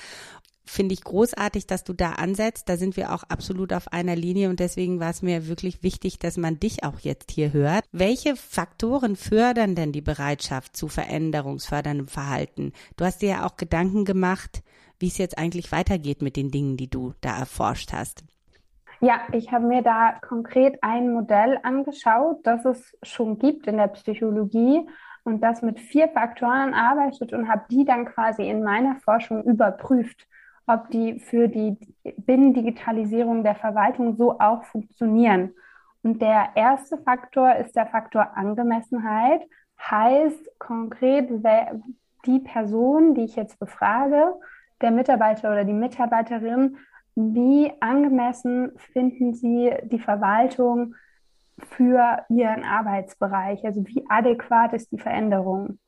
finde 0.65 0.93
ich 0.93 1.03
großartig, 1.03 1.67
dass 1.67 1.83
du 1.83 1.93
da 1.93 2.13
ansetzt. 2.13 2.67
Da 2.67 2.77
sind 2.77 2.97
wir 2.97 3.13
auch 3.13 3.23
absolut 3.23 3.71
auf 3.73 3.91
einer 3.93 4.15
Linie 4.15 4.49
und 4.49 4.59
deswegen 4.59 4.99
war 4.99 5.11
es 5.11 5.21
mir 5.21 5.47
wirklich 5.47 5.83
wichtig, 5.83 6.19
dass 6.19 6.37
man 6.37 6.59
dich 6.59 6.83
auch 6.83 6.99
jetzt 6.99 7.31
hier 7.31 7.53
hört. 7.53 7.85
Welche 7.91 8.35
Faktoren 8.35 9.15
fördern 9.15 9.75
denn 9.75 9.91
die 9.91 10.01
Bereitschaft 10.01 10.75
zu 10.75 10.87
veränderungsförderndem 10.87 12.07
Verhalten? 12.07 12.73
Du 12.97 13.05
hast 13.05 13.21
dir 13.21 13.29
ja 13.29 13.45
auch 13.45 13.57
Gedanken 13.57 14.05
gemacht, 14.05 14.63
wie 14.99 15.07
es 15.07 15.17
jetzt 15.17 15.37
eigentlich 15.37 15.71
weitergeht 15.71 16.21
mit 16.21 16.35
den 16.35 16.51
Dingen, 16.51 16.77
die 16.77 16.89
du 16.89 17.13
da 17.21 17.37
erforscht 17.37 17.93
hast. 17.93 18.23
Ja, 19.01 19.21
ich 19.33 19.51
habe 19.51 19.65
mir 19.65 19.81
da 19.81 20.13
konkret 20.21 20.81
ein 20.81 21.11
Modell 21.11 21.59
angeschaut, 21.63 22.39
das 22.43 22.65
es 22.65 22.97
schon 23.03 23.37
gibt 23.37 23.67
in 23.67 23.77
der 23.77 23.87
Psychologie 23.87 24.87
und 25.23 25.41
das 25.41 25.61
mit 25.61 25.79
vier 25.79 26.07
Faktoren 26.09 26.73
arbeitet 26.73 27.33
und 27.33 27.49
habe 27.49 27.65
die 27.69 27.83
dann 27.83 28.05
quasi 28.05 28.49
in 28.49 28.63
meiner 28.63 28.95
Forschung 28.97 29.43
überprüft, 29.43 30.27
ob 30.65 30.89
die 30.91 31.19
für 31.19 31.47
die 31.47 31.77
Binnendigitalisierung 32.17 33.43
der 33.43 33.55
Verwaltung 33.55 34.15
so 34.15 34.39
auch 34.39 34.63
funktionieren. 34.63 35.53
Und 36.01 36.21
der 36.21 36.49
erste 36.55 36.97
Faktor 36.99 37.55
ist 37.55 37.75
der 37.75 37.87
Faktor 37.87 38.37
Angemessenheit, 38.37 39.41
heißt 39.79 40.57
konkret, 40.59 41.29
die 42.25 42.39
Person, 42.39 43.13
die 43.13 43.25
ich 43.25 43.35
jetzt 43.35 43.59
befrage, 43.59 44.33
der 44.81 44.91
Mitarbeiter 44.91 45.51
oder 45.51 45.63
die 45.63 45.73
Mitarbeiterin, 45.73 46.77
wie 47.15 47.71
angemessen 47.79 48.71
finden 48.93 49.33
Sie 49.33 49.73
die 49.83 49.99
Verwaltung 49.99 50.95
für 51.57 52.25
Ihren 52.29 52.63
Arbeitsbereich? 52.63 53.63
Also 53.65 53.85
wie 53.87 54.05
adäquat 54.09 54.73
ist 54.73 54.91
die 54.91 54.99
Veränderung? 54.99 55.79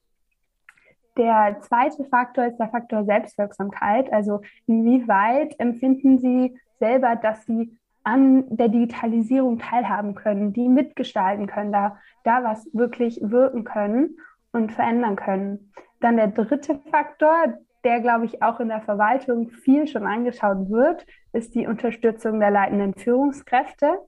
Der 1.18 1.58
zweite 1.62 2.06
Faktor 2.06 2.46
ist 2.46 2.58
der 2.58 2.70
Faktor 2.70 3.04
Selbstwirksamkeit. 3.04 4.12
Also 4.14 4.42
inwieweit 4.68 5.60
empfinden 5.60 6.20
Sie 6.20 6.58
selber, 6.80 7.16
dass 7.16 7.46
Sie 7.46 7.78
an 8.04 8.46
der 8.56 8.70
Digitalisierung 8.70 9.60
teilhaben 9.60 10.16
können, 10.16 10.54
die 10.54 10.70
mitgestalten 10.70 11.48
können, 11.48 11.74
da, 11.74 11.98
da 12.24 12.42
was 12.44 12.70
wirklich 12.72 13.20
wirken 13.22 13.66
können 13.66 14.18
und 14.54 14.72
verändern 14.72 15.18
können. 15.18 15.74
Dann 16.00 16.16
der 16.16 16.28
dritte 16.28 16.80
Faktor, 16.90 17.58
der, 17.84 18.02
glaube 18.02 18.26
ich, 18.26 18.42
auch 18.42 18.60
in 18.60 18.70
der 18.70 18.82
Verwaltung 18.82 19.50
viel 19.50 19.88
schon 19.88 20.06
angeschaut 20.06 20.70
wird, 20.70 21.06
ist 21.34 21.56
die 21.56 21.68
Unterstützung 21.68 22.40
der 22.40 22.52
leitenden 22.52 22.94
Führungskräfte. 22.94 24.00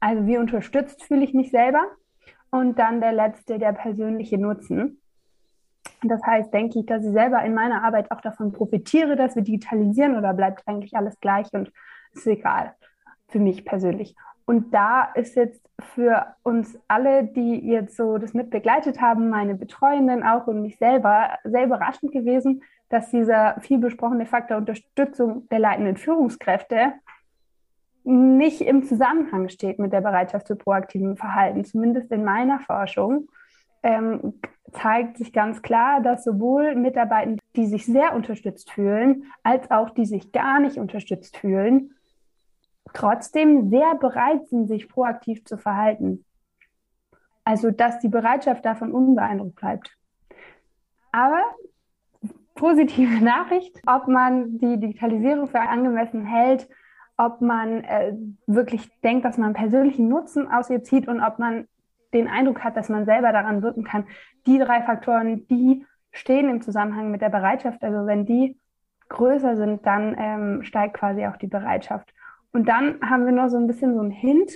Also 0.00 0.26
wie 0.26 0.38
unterstützt 0.38 1.02
fühle 1.04 1.24
ich 1.24 1.34
mich 1.34 1.50
selber? 1.50 1.82
Und 2.50 2.78
dann 2.78 3.00
der 3.00 3.12
letzte, 3.12 3.58
der 3.58 3.72
persönliche 3.72 4.38
Nutzen. 4.38 5.00
Das 6.02 6.22
heißt, 6.24 6.52
denke 6.52 6.80
ich, 6.80 6.86
dass 6.86 7.04
ich 7.04 7.12
selber 7.12 7.42
in 7.44 7.54
meiner 7.54 7.82
Arbeit 7.84 8.10
auch 8.10 8.20
davon 8.20 8.52
profitiere, 8.52 9.16
dass 9.16 9.36
wir 9.36 9.42
digitalisieren 9.42 10.16
oder 10.16 10.34
bleibt 10.34 10.62
eigentlich 10.66 10.94
alles 10.94 11.18
gleich 11.20 11.48
und 11.52 11.72
ist 12.12 12.26
egal 12.26 12.74
für 13.28 13.38
mich 13.38 13.64
persönlich. 13.64 14.14
Und 14.44 14.74
da 14.74 15.04
ist 15.14 15.36
jetzt 15.36 15.64
für 15.94 16.26
uns 16.42 16.78
alle, 16.88 17.24
die 17.24 17.66
jetzt 17.66 17.96
so 17.96 18.18
das 18.18 18.34
mit 18.34 18.50
begleitet 18.50 19.00
haben, 19.00 19.30
meine 19.30 19.54
Betreuenden 19.54 20.22
auch 20.22 20.46
und 20.46 20.62
mich 20.62 20.78
selber, 20.78 21.38
sehr 21.44 21.64
überraschend 21.64 22.12
gewesen, 22.12 22.62
dass 22.92 23.08
dieser 23.08 23.58
viel 23.60 23.78
besprochene 23.78 24.26
Faktor 24.26 24.58
Unterstützung 24.58 25.48
der 25.48 25.58
leitenden 25.58 25.96
Führungskräfte 25.96 26.92
nicht 28.04 28.60
im 28.60 28.82
Zusammenhang 28.82 29.48
steht 29.48 29.78
mit 29.78 29.94
der 29.94 30.02
Bereitschaft 30.02 30.46
zu 30.46 30.56
proaktivem 30.56 31.16
Verhalten, 31.16 31.64
zumindest 31.64 32.12
in 32.12 32.22
meiner 32.22 32.60
Forschung. 32.60 33.28
Ähm, 33.82 34.34
zeigt 34.72 35.16
sich 35.16 35.32
ganz 35.32 35.62
klar, 35.62 36.02
dass 36.02 36.22
sowohl 36.22 36.74
Mitarbeiter, 36.74 37.36
die 37.56 37.66
sich 37.66 37.86
sehr 37.86 38.14
unterstützt 38.14 38.70
fühlen, 38.70 39.24
als 39.42 39.70
auch 39.70 39.90
die 39.90 40.04
sich 40.04 40.30
gar 40.30 40.60
nicht 40.60 40.76
unterstützt 40.76 41.38
fühlen, 41.38 41.94
trotzdem 42.92 43.70
sehr 43.70 43.94
bereit 43.94 44.48
sind, 44.48 44.66
sich 44.66 44.88
proaktiv 44.88 45.44
zu 45.46 45.56
verhalten. 45.56 46.26
Also, 47.44 47.70
dass 47.70 48.00
die 48.00 48.08
Bereitschaft 48.08 48.66
davon 48.66 48.92
unbeeindruckt 48.92 49.56
bleibt. 49.56 49.96
Aber 51.10 51.42
positive 52.54 53.22
Nachricht, 53.24 53.80
ob 53.86 54.08
man 54.08 54.58
die 54.58 54.78
Digitalisierung 54.78 55.46
für 55.48 55.60
angemessen 55.60 56.24
hält, 56.24 56.68
ob 57.16 57.40
man 57.40 57.84
äh, 57.84 58.14
wirklich 58.46 58.90
denkt, 59.02 59.24
dass 59.24 59.38
man 59.38 59.52
persönlichen 59.52 60.08
Nutzen 60.08 60.50
aus 60.50 60.70
ihr 60.70 60.82
zieht 60.82 61.08
und 61.08 61.20
ob 61.20 61.38
man 61.38 61.68
den 62.12 62.28
Eindruck 62.28 62.62
hat, 62.62 62.76
dass 62.76 62.88
man 62.88 63.04
selber 63.04 63.32
daran 63.32 63.62
wirken 63.62 63.84
kann. 63.84 64.06
Die 64.46 64.58
drei 64.58 64.82
Faktoren, 64.82 65.46
die 65.48 65.86
stehen 66.10 66.48
im 66.48 66.60
Zusammenhang 66.60 67.10
mit 67.10 67.22
der 67.22 67.30
Bereitschaft. 67.30 67.82
Also 67.82 68.06
wenn 68.06 68.26
die 68.26 68.58
größer 69.08 69.56
sind, 69.56 69.86
dann 69.86 70.16
ähm, 70.18 70.62
steigt 70.62 70.94
quasi 70.94 71.26
auch 71.26 71.36
die 71.36 71.46
Bereitschaft. 71.46 72.12
Und 72.52 72.68
dann 72.68 73.00
haben 73.02 73.24
wir 73.24 73.32
noch 73.32 73.48
so 73.48 73.56
ein 73.56 73.66
bisschen 73.66 73.94
so 73.94 74.00
einen 74.00 74.10
Hint 74.10 74.52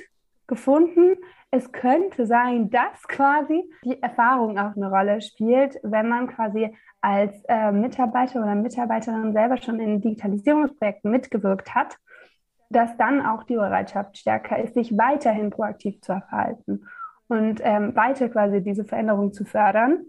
gefunden. 0.47 1.17
Es 1.57 1.73
könnte 1.73 2.27
sein, 2.27 2.69
dass 2.69 3.09
quasi 3.09 3.65
die 3.83 4.03
Erfahrung 4.03 4.59
auch 4.59 4.77
eine 4.77 4.91
Rolle 4.91 5.23
spielt, 5.23 5.79
wenn 5.83 6.07
man 6.07 6.27
quasi 6.27 6.77
als 7.01 7.33
äh, 7.49 7.73
Mitarbeiter 7.73 8.43
oder 8.43 8.55
Mitarbeiterin 8.55 9.33
selber 9.33 9.57
schon 9.57 9.81
in 9.81 10.03
Digitalisierungsprojekten 10.03 11.11
mitgewirkt 11.11 11.75
hat, 11.75 11.97
dass 12.69 12.95
dann 12.99 13.25
auch 13.25 13.43
die 13.45 13.55
Bereitschaft 13.55 14.19
stärker 14.19 14.63
ist, 14.63 14.75
sich 14.75 14.99
weiterhin 14.99 15.49
proaktiv 15.49 15.99
zu 16.03 16.13
verhalten 16.13 16.85
und 17.29 17.63
ähm, 17.65 17.97
weiter 17.97 18.29
quasi 18.29 18.63
diese 18.63 18.85
Veränderung 18.85 19.33
zu 19.33 19.47
fördern. 19.47 20.05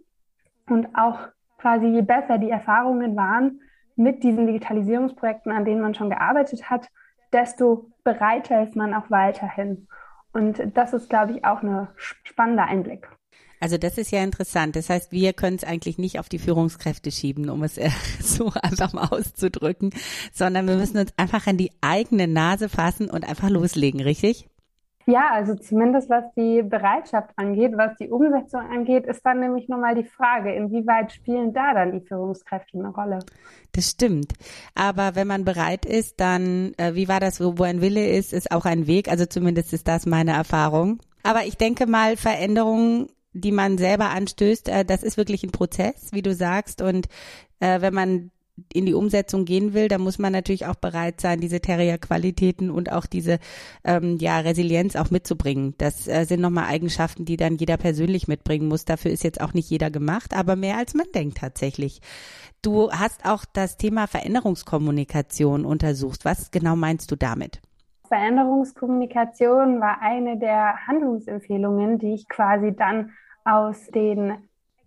Und 0.69 0.97
auch 0.97 1.29
quasi 1.59 1.85
je 1.87 2.01
besser 2.01 2.39
die 2.39 2.49
Erfahrungen 2.49 3.15
waren 3.15 3.61
mit 3.95 4.21
diesen 4.21 4.47
Digitalisierungsprojekten, 4.47 5.53
an 5.53 5.63
denen 5.63 5.79
man 5.79 5.95
schon 5.95 6.09
gearbeitet 6.09 6.69
hat, 6.69 6.89
desto 7.31 7.89
bereiter 8.03 8.63
ist 8.63 8.75
man 8.75 8.93
auch 8.93 9.09
weiterhin. 9.09 9.87
Und 10.34 10.62
das 10.75 10.93
ist, 10.93 11.10
glaube 11.10 11.34
ich, 11.34 11.46
auch 11.46 11.62
ein 11.62 11.88
spannender 12.24 12.65
Einblick. 12.65 13.07
Also 13.60 13.77
das 13.77 13.98
ist 13.98 14.12
ja 14.12 14.24
interessant. 14.24 14.75
Das 14.75 14.89
heißt, 14.89 15.12
wir 15.12 15.34
können 15.34 15.55
es 15.55 15.63
eigentlich 15.63 15.98
nicht 15.98 16.19
auf 16.19 16.29
die 16.29 16.39
Führungskräfte 16.39 17.12
schieben, 17.12 17.50
um 17.50 17.63
es 17.63 17.77
äh, 17.77 17.89
so 18.22 18.51
einfach 18.62 18.93
mal 18.93 19.07
auszudrücken, 19.07 19.91
sondern 20.31 20.67
wir 20.67 20.75
müssen 20.75 20.98
uns 20.98 21.13
einfach 21.17 21.48
an 21.48 21.57
die 21.57 21.72
eigene 21.81 22.27
Nase 22.27 22.69
fassen 22.69 23.10
und 23.10 23.27
einfach 23.27 23.50
loslegen, 23.50 24.01
richtig? 24.01 24.48
Ja, 25.09 25.29
also 25.31 25.55
zumindest 25.55 26.09
was 26.09 26.25
die 26.35 26.61
Bereitschaft 26.61 27.29
angeht, 27.37 27.71
was 27.77 27.95
die 27.95 28.09
Umsetzung 28.09 28.59
angeht, 28.59 29.05
ist 29.05 29.25
dann 29.25 29.39
nämlich 29.39 29.69
nochmal 29.69 29.95
die 29.95 30.03
Frage, 30.03 30.53
inwieweit 30.53 31.13
spielen 31.13 31.53
da 31.53 31.73
dann 31.73 31.93
die 31.93 32.05
Führungskräfte 32.05 32.77
eine 32.77 32.89
Rolle? 32.89 33.19
Das 33.71 33.89
stimmt. 33.91 34.33
Aber 34.75 35.15
wenn 35.15 35.27
man 35.27 35.45
bereit 35.45 35.85
ist, 35.85 36.19
dann, 36.19 36.73
äh, 36.77 36.93
wie 36.93 37.07
war 37.07 37.21
das, 37.21 37.39
wo, 37.39 37.63
ein 37.63 37.79
Wille 37.79 38.05
ist, 38.05 38.33
ist 38.33 38.51
auch 38.51 38.65
ein 38.65 38.85
Weg. 38.85 39.09
Also 39.09 39.25
zumindest 39.25 39.71
ist 39.71 39.87
das 39.87 40.05
meine 40.05 40.31
Erfahrung. 40.31 40.99
Aber 41.23 41.45
ich 41.45 41.55
denke 41.55 41.87
mal, 41.87 42.17
Veränderungen 42.17 43.07
die 43.33 43.51
man 43.51 43.77
selber 43.77 44.09
anstößt, 44.09 44.69
äh, 44.69 44.85
das 44.85 45.03
ist 45.03 45.17
wirklich 45.17 45.43
ein 45.43 45.51
Prozess, 45.51 46.09
wie 46.11 46.21
du 46.21 46.33
sagst. 46.33 46.81
Und 46.81 47.07
äh, 47.59 47.81
wenn 47.81 47.93
man 47.93 48.31
in 48.73 48.85
die 48.85 48.93
Umsetzung 48.93 49.45
gehen 49.45 49.73
will, 49.73 49.87
dann 49.87 50.01
muss 50.01 50.19
man 50.19 50.33
natürlich 50.33 50.65
auch 50.65 50.75
bereit 50.75 51.21
sein, 51.21 51.39
diese 51.39 51.59
Terrier-Qualitäten 51.59 52.69
und 52.71 52.91
auch 52.91 53.05
diese 53.05 53.39
ähm, 53.83 54.17
ja, 54.19 54.39
Resilienz 54.39 54.95
auch 54.95 55.11
mitzubringen. 55.11 55.75
Das 55.77 56.07
äh, 56.07 56.25
sind 56.25 56.41
nochmal 56.41 56.65
Eigenschaften, 56.65 57.25
die 57.25 57.37
dann 57.37 57.55
jeder 57.55 57.77
persönlich 57.77 58.27
mitbringen 58.27 58.67
muss. 58.67 58.85
Dafür 58.85 59.11
ist 59.11 59.23
jetzt 59.23 59.41
auch 59.41 59.53
nicht 59.53 59.69
jeder 59.69 59.91
gemacht, 59.91 60.35
aber 60.35 60.55
mehr 60.55 60.77
als 60.77 60.93
man 60.93 61.05
denkt 61.13 61.37
tatsächlich. 61.37 62.01
Du 62.61 62.91
hast 62.91 63.25
auch 63.25 63.45
das 63.45 63.77
Thema 63.77 64.07
Veränderungskommunikation 64.07 65.63
untersucht. 65.63 66.25
Was 66.25 66.51
genau 66.51 66.75
meinst 66.75 67.11
du 67.11 67.15
damit? 67.15 67.61
Veränderungskommunikation 68.07 69.79
war 69.79 70.01
eine 70.01 70.37
der 70.37 70.87
Handlungsempfehlungen, 70.87 71.99
die 71.99 72.13
ich 72.13 72.27
quasi 72.27 72.73
dann 72.75 73.11
aus 73.43 73.87
den 73.87 74.37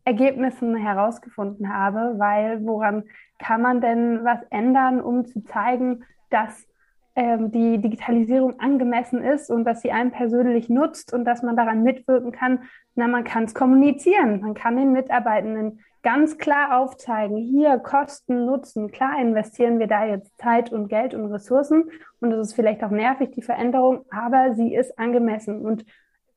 Ergebnissen 0.05 0.77
herausgefunden 0.77 1.73
habe, 1.73 2.15
weil 2.19 2.65
woran 2.65 3.05
kann 3.41 3.63
man 3.63 3.81
denn 3.81 4.25
was 4.25 4.41
ändern, 4.51 5.01
um 5.01 5.25
zu 5.25 5.43
zeigen, 5.43 6.05
dass 6.31 6.69
ähm, 7.17 7.51
die 7.51 7.79
Digitalisierung 7.79 8.61
angemessen 8.61 9.23
ist 9.23 9.51
und 9.51 9.65
dass 9.65 9.81
sie 9.83 9.91
einem 9.91 10.13
persönlich 10.13 10.69
nutzt 10.69 11.13
und 11.13 11.25
dass 11.25 11.43
man 11.43 11.57
daran 11.57 11.83
mitwirken 11.83 12.31
kann? 12.31 12.61
Na, 12.95 13.09
man 13.09 13.25
kann 13.25 13.45
es 13.45 13.55
kommunizieren. 13.55 14.43
Man 14.43 14.55
kann 14.55 14.77
den 14.77 14.93
Mitarbeitenden 14.93 15.81
ganz 16.03 16.39
klar 16.39 16.79
aufzeigen, 16.79 17.37
hier 17.37 17.79
Kosten, 17.79 18.47
Nutzen, 18.47 18.91
klar 18.91 19.21
investieren 19.21 19.79
wir 19.79 19.87
da 19.87 20.05
jetzt 20.05 20.37
Zeit 20.39 20.73
und 20.73 20.89
Geld 20.89 21.15
und 21.15 21.27
Ressourcen 21.27 21.91
und 22.21 22.33
es 22.33 22.49
ist 22.49 22.55
vielleicht 22.55 22.83
auch 22.83 22.91
nervig, 22.91 23.33
die 23.33 23.43
Veränderung, 23.43 24.07
aber 24.11 24.55
sie 24.55 24.75
ist 24.75 24.99
angemessen 24.99 25.61
und 25.61 25.85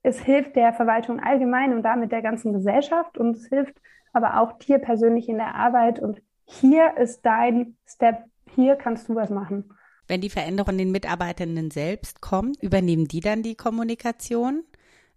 es 0.02 0.20
hilft 0.20 0.58
der 0.58 0.74
Verwaltung 0.74 1.22
allgemein 1.22 1.74
und 1.74 1.84
damit 1.84 2.12
der 2.12 2.22
ganzen 2.22 2.52
Gesellschaft 2.52 3.18
und 3.18 3.38
es 3.38 3.48
hilft 3.48 3.80
aber 4.12 4.42
auch 4.42 4.54
dir 4.60 4.80
persönlich 4.80 5.30
in 5.30 5.38
der 5.38 5.56
Arbeit 5.56 6.00
und 6.00 6.22
hier 6.60 6.98
ist 6.98 7.22
dein 7.26 7.76
Step, 7.88 8.24
hier 8.56 8.76
kannst 8.76 9.10
du 9.10 9.16
was 9.16 9.30
machen. 9.30 9.70
Wenn 10.08 10.22
die 10.22 10.30
Veränderung 10.30 10.78
den 10.78 10.92
Mitarbeitenden 10.92 11.72
selbst 11.72 12.22
kommt, 12.22 12.62
übernehmen 12.62 13.08
die 13.08 13.22
dann 13.22 13.42
die 13.42 13.56
Kommunikation? 13.56 14.64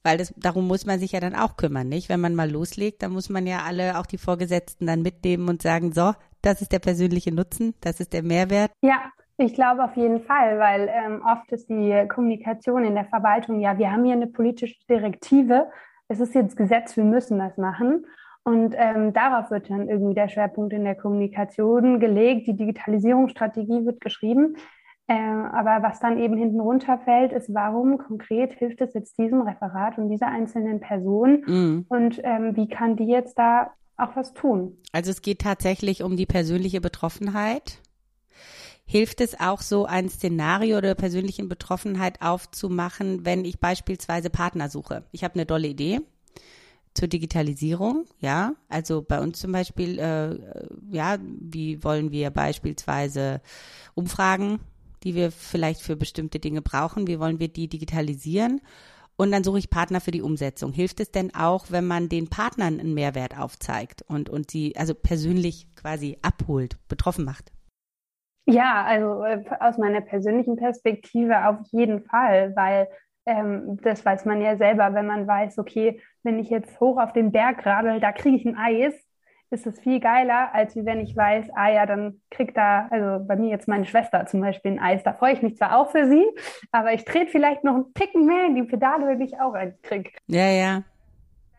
Weil 0.03 0.19
das, 0.19 0.33
darum 0.37 0.69
muss 0.69 0.87
man 0.87 1.01
sich 1.01 1.13
ja 1.13 1.21
dann 1.21 1.35
auch 1.35 1.57
kümmern, 1.57 1.89
nicht? 1.89 2.09
Wenn 2.09 2.21
man 2.21 2.37
mal 2.37 2.49
loslegt, 2.49 3.03
dann 3.03 3.13
muss 3.13 3.29
man 3.29 3.47
ja 3.47 3.63
alle, 3.67 3.99
auch 3.99 4.07
die 4.07 4.19
Vorgesetzten 4.19 4.87
dann 4.87 5.03
mitnehmen 5.03 5.49
und 5.49 5.63
sagen, 5.63 5.93
so, 5.93 6.13
das 6.43 6.63
ist 6.63 6.71
der 6.71 6.79
persönliche 6.79 7.35
Nutzen, 7.35 7.75
das 7.81 7.99
ist 7.99 8.13
der 8.13 8.23
Mehrwert. 8.23 8.71
Ja, 8.83 9.11
ich 9.37 9.53
glaube 9.53 9.83
auf 9.83 9.97
jeden 9.97 10.21
Fall, 10.21 10.61
weil 10.61 10.89
ähm, 10.89 11.23
oft 11.27 11.51
ist 11.51 11.69
die 11.69 12.07
Kommunikation 12.09 12.85
in 12.85 12.95
der 12.95 13.07
Verwaltung, 13.07 13.59
ja, 13.61 13.77
wir 13.79 13.91
haben 13.91 14.05
hier 14.05 14.15
eine 14.15 14.29
politische 14.29 14.77
Direktive, 14.89 15.67
es 16.09 16.21
ist 16.21 16.35
jetzt 16.35 16.57
Gesetz, 16.57 16.97
wir 16.97 17.05
müssen 17.05 17.39
das 17.39 17.57
machen. 17.57 18.07
Und 18.47 18.77
ähm, 18.79 19.13
darauf 19.13 19.51
wird 19.51 19.71
dann 19.71 19.89
irgendwie 19.89 20.15
der 20.15 20.29
Schwerpunkt 20.29 20.73
in 20.73 20.85
der 20.85 20.95
Kommunikation 20.95 21.99
gelegt. 21.99 22.47
Die 22.47 22.55
Digitalisierungsstrategie 22.55 23.85
wird 23.85 24.01
geschrieben. 24.01 24.55
Ähm, 25.09 25.47
aber 25.47 25.83
was 25.83 25.99
dann 25.99 26.17
eben 26.17 26.37
hinten 26.37 26.61
runterfällt, 26.61 27.33
ist, 27.33 27.53
warum 27.53 27.99
konkret 27.99 28.53
hilft 28.53 28.81
es 28.83 28.95
jetzt 28.95 29.19
diesem 29.19 29.41
Referat 29.41 29.99
und 29.99 30.11
dieser 30.11 30.29
einzelnen 30.29 30.79
Person 30.79 31.43
mm. 31.47 31.87
und 31.89 32.21
ähm, 32.23 32.57
wie 32.57 32.69
kann 32.69 32.97
die 32.97 33.07
jetzt 33.07 33.37
da 33.37 33.73
auch 33.97 34.15
was 34.15 34.33
tun? 34.33 34.79
Also 34.93 35.11
es 35.11 35.23
geht 35.23 35.41
tatsächlich 35.41 36.05
um 36.05 36.17
die 36.17 36.27
persönliche 36.27 36.81
Betroffenheit. 36.81 37.81
Hilft 38.85 39.21
es 39.21 39.39
auch 39.41 39.61
so 39.61 39.87
ein 39.87 40.09
Szenario 40.09 40.79
oder 40.79 40.95
persönliche 40.95 41.45
Betroffenheit 41.45 42.23
aufzumachen, 42.23 43.25
wenn 43.25 43.45
ich 43.45 43.59
beispielsweise 43.59 44.31
Partner 44.31 44.69
suche? 44.69 45.05
Ich 45.11 45.25
habe 45.25 45.35
eine 45.35 45.47
tolle 45.47 45.67
Idee 45.67 46.01
zur 46.97 47.09
Digitalisierung, 47.09 48.07
ja. 48.21 48.55
Also 48.69 49.03
bei 49.03 49.21
uns 49.21 49.39
zum 49.39 49.53
Beispiel, 49.53 49.99
äh, 49.99 50.39
ja, 50.91 51.19
wie 51.21 51.85
wollen 51.85 52.11
wir 52.11 52.31
beispielsweise 52.31 53.41
Umfragen 53.95 54.61
die 55.07 55.15
wir 55.15 55.31
vielleicht 55.31 55.83
für 55.83 55.97
bestimmte 55.97 56.41
Dinge 56.41 56.63
brauchen. 56.63 57.07
Wie 57.07 57.21
wollen 57.21 57.39
wir 57.39 57.47
die 57.47 57.69
digitalisieren? 57.69 58.61
Und 59.17 59.31
dann 59.31 59.45
suche 59.45 59.59
ich 59.59 59.71
Partner 59.71 60.01
für 60.01 60.11
die 60.11 60.21
Umsetzung. 60.21 60.73
Hilft 60.73 60.99
es 60.99 61.13
denn 61.13 61.33
auch, 61.35 61.67
wenn 61.71 61.87
man 61.87 62.09
den 62.09 62.29
Partnern 62.29 62.81
einen 62.81 62.93
Mehrwert 62.93 63.39
aufzeigt 63.39 64.03
und, 64.09 64.29
und 64.29 64.51
sie 64.51 64.77
also 64.77 64.95
persönlich 64.95 65.69
quasi 65.77 66.19
abholt, 66.23 66.77
betroffen 66.89 67.25
macht? 67.25 67.53
Ja, 68.47 68.85
also 68.85 69.23
äh, 69.23 69.43
aus 69.61 69.79
meiner 69.79 70.01
persönlichen 70.01 70.57
Perspektive 70.57 71.49
auf 71.49 71.59
jeden 71.71 72.03
Fall, 72.03 72.55
weil 72.57 72.89
ähm, 73.27 73.79
das 73.83 74.05
weiß 74.05 74.25
man 74.25 74.41
ja 74.41 74.57
selber, 74.57 74.95
wenn 74.95 75.07
man 75.07 75.27
weiß, 75.27 75.59
okay, 75.59 76.01
wenn 76.23 76.39
ich 76.39 76.49
jetzt 76.49 76.81
hoch 76.81 76.99
auf 76.99 77.13
den 77.13 77.33
Berg 77.33 77.67
radel, 77.67 78.01
da 78.01 78.13
kriege 78.13 78.37
ich 78.37 78.45
ein 78.47 78.57
Eis, 78.57 78.95
ist 79.51 79.67
es 79.67 79.79
viel 79.81 80.01
geiler, 80.01 80.55
als 80.55 80.75
wenn 80.77 81.01
ich 81.01 81.17
weiß, 81.17 81.51
ah 81.55 81.71
ja, 81.71 81.87
dann 81.87 82.21
kriegt 82.31 82.57
da, 82.57 82.89
also 82.91 83.25
bei 83.25 83.37
mir 83.37 83.51
jetzt 83.51 83.69
meine 83.69 83.85
Schwester 83.85 84.27
zum 84.27 84.41
Beispiel 84.41 84.73
ein 84.73 84.81
Eis. 84.81 85.03
Da 85.03 85.13
freue 85.13 85.35
ich 85.35 85.43
mich 85.43 85.57
zwar 85.57 85.77
auch 85.77 85.91
für 85.91 86.07
sie, 86.07 86.25
aber 86.73 86.93
ich 86.93 87.05
trete 87.05 87.31
vielleicht 87.31 87.63
noch 87.63 87.75
einen 87.75 87.95
Ticken 87.95 88.27
mehr 88.27 88.47
in 88.47 88.55
die 88.55 88.65
Pedale, 88.65 89.07
wenn 89.07 89.21
ich 89.21 89.39
auch 89.41 89.55
eins 89.55 89.81
kriege. 89.83 90.11
Ja, 90.27 90.49
ja. 90.49 90.83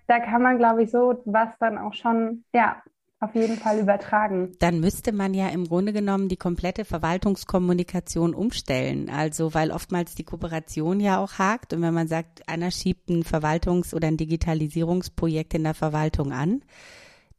Da 0.08 0.20
kann 0.20 0.42
man, 0.42 0.58
glaube 0.58 0.84
ich, 0.84 0.92
so 0.92 1.22
was 1.26 1.50
dann 1.60 1.78
auch 1.78 1.94
schon, 1.94 2.44
ja, 2.54 2.82
auf 3.20 3.34
jeden 3.34 3.58
Fall 3.58 3.80
übertragen. 3.80 4.56
Dann 4.60 4.80
müsste 4.80 5.12
man 5.12 5.34
ja 5.34 5.50
im 5.50 5.68
Grunde 5.68 5.92
genommen 5.92 6.30
die 6.30 6.38
komplette 6.38 6.86
Verwaltungskommunikation 6.86 8.36
umstellen. 8.36 9.10
Also, 9.10 9.54
weil 9.54 9.72
oftmals 9.72 10.14
die 10.14 10.24
Kooperation 10.24 11.00
ja 11.00 11.18
auch 11.20 11.40
hakt. 11.40 11.74
Und 11.74 11.82
wenn 11.82 11.96
man 11.96 12.08
sagt, 12.08 12.48
einer 12.48 12.70
schiebt 12.70 13.10
ein 13.10 13.24
Verwaltungs- 13.24 13.96
oder 13.96 14.08
ein 14.08 14.18
Digitalisierungsprojekt 14.18 15.56
in 15.56 15.64
der 15.64 15.74
Verwaltung 15.74 16.32
an, 16.32 16.62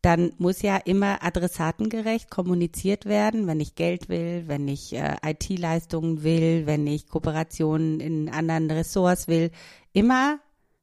dann 0.03 0.33
muss 0.39 0.63
ja 0.63 0.77
immer 0.77 1.25
adressatengerecht 1.25 2.31
kommuniziert 2.31 3.05
werden, 3.05 3.47
wenn 3.47 3.61
ich 3.61 3.75
Geld 3.75 4.09
will, 4.09 4.45
wenn 4.47 4.69
ich 4.69 4.93
äh, 4.95 5.17
IT-Leistungen 5.25 6.23
will, 6.23 6.67
wenn 6.67 6.87
ich 6.87 7.09
Kooperationen 7.09 8.01
in 8.01 8.29
anderen 8.29 8.71
Ressorts 8.71 9.29
will. 9.29 9.51
Immer 9.93 10.39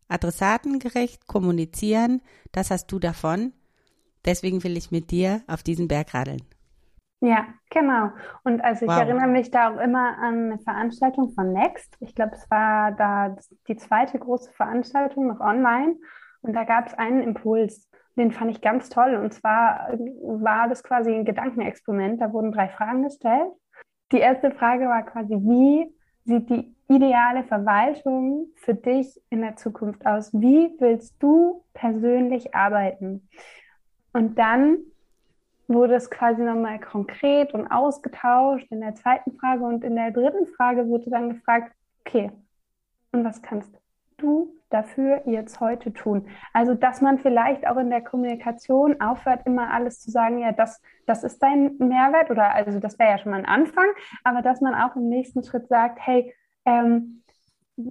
adressatengerecht 0.08 1.28
kommunizieren. 1.28 2.22
Das 2.52 2.72
hast 2.72 2.88
du 2.92 3.00
davon. 3.00 3.54
Deswegen 4.26 4.64
will 4.64 4.78
ich 4.78 4.92
mit 4.92 5.12
dir 5.12 5.42
auf 5.48 5.64
diesen 5.64 5.88
Berg 5.88 6.14
radeln. 6.14 6.42
Ja, 7.22 7.46
genau. 7.70 8.10
Und 8.44 8.62
also 8.64 8.86
ich 8.86 8.92
wow. 8.92 9.00
erinnere 9.00 9.28
mich 9.28 9.50
da 9.50 9.74
auch 9.74 9.80
immer 9.80 10.18
an 10.18 10.52
eine 10.52 10.60
Veranstaltung 10.60 11.32
von 11.32 11.54
Next. 11.54 11.96
Ich 12.00 12.14
glaube, 12.14 12.36
es 12.36 12.50
war 12.52 12.92
da 12.92 13.36
die 13.68 13.78
zweite 13.78 14.20
große 14.20 14.52
Veranstaltung 14.54 15.28
noch 15.28 15.40
online. 15.40 15.96
Und 16.42 16.54
da 16.54 16.64
gab 16.64 16.88
es 16.88 16.94
einen 16.94 17.22
Impuls. 17.22 17.90
Den 18.16 18.32
fand 18.32 18.52
ich 18.52 18.62
ganz 18.62 18.90
toll. 18.90 19.16
Und 19.16 19.34
zwar 19.34 19.90
war 20.22 20.68
das 20.70 20.84
quasi 20.84 21.14
ein 21.14 21.26
Gedankenexperiment. 21.26 22.22
Da 22.22 22.32
wurden 22.32 22.52
drei 22.52 22.70
Fragen 22.70 23.04
gestellt. 23.04 23.52
Die 24.12 24.20
erste 24.20 24.52
Frage 24.52 24.86
war 24.86 25.04
quasi, 25.04 25.34
wie 25.34 25.92
sieht 26.26 26.50
die 26.50 26.76
ideale 26.88 27.44
Verwaltung 27.44 28.48
für 28.56 28.76
dich 28.76 29.20
in 29.30 29.42
der 29.42 29.56
Zukunft 29.56 30.06
aus? 30.06 30.32
Wie 30.34 30.76
willst 30.80 31.16
du 31.22 31.64
persönlich 31.74 32.54
arbeiten? 32.54 33.28
Und 34.16 34.40
dann 34.40 34.78
wurde 35.68 35.96
es 35.96 36.10
quasi 36.10 36.42
nochmal 36.42 36.80
konkret 36.80 37.54
und 37.54 37.68
ausgetauscht 37.68 38.66
in 38.72 38.80
der 38.80 38.96
zweiten 38.96 39.34
Frage. 39.38 39.66
Und 39.66 39.84
in 39.84 39.98
der 39.98 40.12
dritten 40.12 40.48
Frage 40.48 40.88
wurde 40.88 41.10
dann 41.10 41.32
gefragt, 41.32 41.74
okay, 42.00 42.32
und 43.12 43.26
was 43.26 43.42
kannst 43.42 43.78
du 44.16 44.56
dafür 44.70 45.24
jetzt 45.26 45.60
heute 45.60 45.92
tun? 45.92 46.30
Also, 46.54 46.76
dass 46.76 47.02
man 47.02 47.20
vielleicht 47.20 47.68
auch 47.68 47.76
in 47.76 47.90
der 47.90 48.02
Kommunikation 48.02 49.02
aufhört, 49.02 49.46
immer 49.46 49.74
alles 49.74 50.00
zu 50.00 50.12
sagen, 50.12 50.40
ja, 50.40 50.54
das, 50.54 50.82
das 51.06 51.26
ist 51.26 51.44
dein 51.44 51.78
Mehrwert 51.80 52.32
oder 52.32 52.56
also 52.56 52.80
das 52.80 52.98
wäre 52.98 53.10
ja 53.10 53.18
schon 53.18 53.32
mal 53.34 53.40
ein 53.40 53.46
Anfang, 53.46 53.88
aber 54.24 54.42
dass 54.42 54.62
man 54.62 54.76
auch 54.76 54.96
im 54.96 55.10
nächsten 55.10 55.44
Schritt 55.44 55.68
sagt, 55.68 56.00
hey, 56.00 56.34
ähm, 56.64 57.22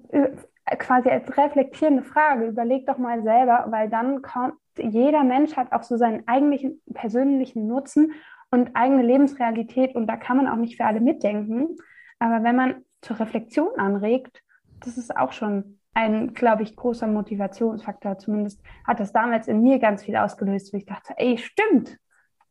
äh, 0.08 0.30
quasi 0.78 1.10
als 1.10 1.36
reflektierende 1.36 2.02
Frage, 2.02 2.46
überleg 2.46 2.86
doch 2.86 2.96
mal 2.96 3.22
selber, 3.22 3.66
weil 3.68 3.90
dann 3.90 4.22
kommt, 4.22 4.54
jeder 4.78 5.24
Mensch 5.24 5.56
hat 5.56 5.72
auch 5.72 5.82
so 5.82 5.96
seinen 5.96 6.26
eigentlichen 6.26 6.80
persönlichen 6.92 7.66
Nutzen 7.66 8.12
und 8.50 8.74
eigene 8.74 9.02
Lebensrealität 9.02 9.94
und 9.94 10.06
da 10.06 10.16
kann 10.16 10.36
man 10.36 10.48
auch 10.48 10.56
nicht 10.56 10.76
für 10.76 10.84
alle 10.84 11.00
mitdenken. 11.00 11.76
Aber 12.18 12.44
wenn 12.44 12.56
man 12.56 12.84
zur 13.02 13.18
Reflexion 13.20 13.78
anregt, 13.78 14.42
das 14.80 14.96
ist 14.96 15.16
auch 15.16 15.32
schon 15.32 15.80
ein, 15.92 16.34
glaube 16.34 16.62
ich, 16.62 16.76
großer 16.76 17.06
Motivationsfaktor. 17.06 18.18
Zumindest 18.18 18.62
hat 18.86 19.00
das 19.00 19.12
damals 19.12 19.48
in 19.48 19.62
mir 19.62 19.78
ganz 19.78 20.04
viel 20.04 20.16
ausgelöst, 20.16 20.72
wo 20.72 20.76
ich 20.76 20.86
dachte, 20.86 21.14
ey, 21.16 21.38
stimmt, 21.38 21.98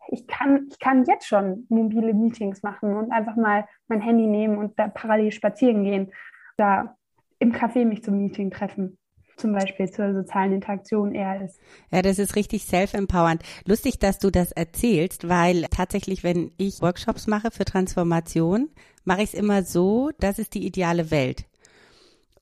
ich 0.10 0.28
kann, 0.28 0.68
ich 0.70 0.80
kann 0.80 1.06
jetzt 1.06 1.28
schon 1.28 1.66
mobile 1.70 2.14
Meetings 2.14 2.62
machen 2.64 2.96
und 2.96 3.12
einfach 3.12 3.36
mal 3.36 3.66
mein 3.88 4.02
Handy 4.02 4.28
nehmen 4.28 4.58
und 4.58 4.78
da 4.78 4.88
parallel 4.88 5.32
spazieren 5.32 5.84
gehen. 5.84 6.12
Da 6.58 6.96
im 7.40 7.54
Café 7.54 7.86
mich 7.86 8.04
zum 8.04 8.18
Meeting 8.18 8.52
treffen 8.52 8.98
zum 9.38 9.54
Beispiel 9.54 9.90
zur 9.90 10.14
sozialen 10.14 10.54
Interaktion 10.54 11.14
eher 11.14 11.44
ist. 11.44 11.60
Ja, 11.92 12.02
das 12.02 12.20
ist 12.20 12.36
richtig 12.36 12.66
self-empowernd. 12.66 13.42
Lustig, 13.66 14.00
dass 14.00 14.20
du 14.20 14.30
das 14.30 14.52
erzählst, 14.52 15.28
weil 15.28 15.64
tatsächlich, 15.70 16.24
wenn 16.24 16.52
ich 16.58 16.82
Workshops 16.82 17.28
mache 17.28 17.52
für 17.52 17.66
Transformation, 17.66 18.70
mache 19.04 19.24
ich 19.24 19.34
es 19.34 19.40
immer 19.40 19.64
so, 19.64 20.12
das 20.20 20.40
ist 20.40 20.54
die 20.54 20.66
ideale 20.66 21.12
Welt. 21.12 21.46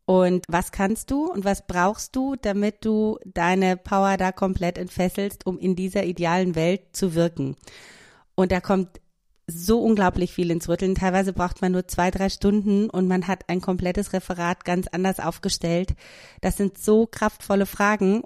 Und 0.06 0.45
was 0.47 0.71
kannst 0.71 1.12
du 1.12 1.32
und 1.32 1.45
was 1.45 1.65
brauchst 1.65 2.15
du, 2.15 2.36
damit 2.36 2.84
du 2.84 3.17
deine 3.25 3.77
Power 3.77 4.17
da 4.17 4.32
komplett 4.32 4.77
entfesselst, 4.77 5.45
um 5.45 5.58
in 5.58 5.75
dieser 5.75 6.04
idealen 6.04 6.56
Welt 6.56 6.82
zu 6.91 7.15
wirken? 7.15 7.56
Und 8.36 8.51
da 8.51 8.60
kommt 8.60 9.01
so 9.52 9.82
unglaublich 9.82 10.34
viel 10.34 10.52
ins 10.52 10.70
Rütteln. 10.70 10.96
Teilweise 10.96 11.34
braucht 11.34 11.62
man 11.62 11.72
nur 11.72 11.88
zwei, 11.88 12.12
drei 12.12 12.30
Stunden 12.30 12.90
und 12.90 13.08
man 13.08 13.28
hat 13.28 13.50
ein 13.50 13.62
komplettes 13.62 14.14
Referat 14.14 14.66
ganz 14.66 14.88
anders 14.88 15.20
aufgestellt. 15.20 15.96
Das 16.42 16.58
sind 16.58 16.78
so 16.78 17.08
kraftvolle 17.08 17.66
Fragen. 17.66 18.24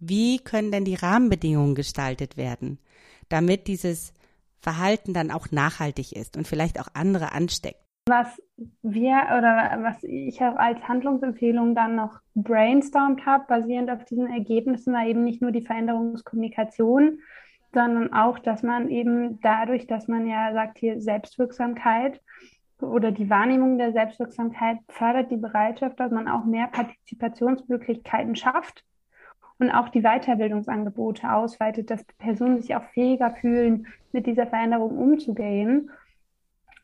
Wie 0.00 0.38
können 0.38 0.70
denn 0.70 0.84
die 0.84 0.94
Rahmenbedingungen 0.94 1.74
gestaltet 1.74 2.36
werden, 2.36 2.78
damit 3.28 3.66
dieses 3.66 4.12
Verhalten 4.60 5.14
dann 5.14 5.30
auch 5.30 5.50
nachhaltig 5.50 6.12
ist 6.12 6.36
und 6.36 6.46
vielleicht 6.46 6.80
auch 6.80 6.88
andere 6.94 7.32
ansteckt? 7.32 7.82
Was 8.08 8.40
wir 8.82 9.20
oder 9.36 9.78
was 9.82 10.02
ich 10.02 10.40
als 10.40 10.80
Handlungsempfehlung 10.88 11.74
dann 11.74 11.96
noch 11.96 12.20
brainstormt 12.34 13.26
habe, 13.26 13.44
basierend 13.46 13.90
auf 13.90 14.04
diesen 14.04 14.26
Ergebnissen, 14.26 14.94
war 14.94 15.06
eben 15.06 15.24
nicht 15.24 15.42
nur 15.42 15.52
die 15.52 15.60
Veränderungskommunikation, 15.60 17.18
sondern 17.72 18.12
auch, 18.12 18.38
dass 18.38 18.62
man 18.62 18.88
eben 18.88 19.40
dadurch, 19.40 19.86
dass 19.86 20.08
man 20.08 20.26
ja 20.26 20.52
sagt, 20.52 20.78
hier 20.78 21.00
Selbstwirksamkeit 21.00 22.20
oder 22.80 23.10
die 23.12 23.28
Wahrnehmung 23.28 23.78
der 23.78 23.92
Selbstwirksamkeit 23.92 24.78
fördert 24.88 25.30
die 25.30 25.36
Bereitschaft, 25.36 25.98
dass 25.98 26.10
man 26.10 26.28
auch 26.28 26.44
mehr 26.44 26.68
Partizipationsmöglichkeiten 26.68 28.36
schafft 28.36 28.84
und 29.58 29.70
auch 29.70 29.88
die 29.88 30.02
Weiterbildungsangebote 30.02 31.32
ausweitet, 31.32 31.90
dass 31.90 32.04
Personen 32.18 32.60
sich 32.60 32.76
auch 32.76 32.84
fähiger 32.94 33.32
fühlen, 33.32 33.88
mit 34.12 34.26
dieser 34.26 34.46
Veränderung 34.46 34.96
umzugehen. 34.96 35.90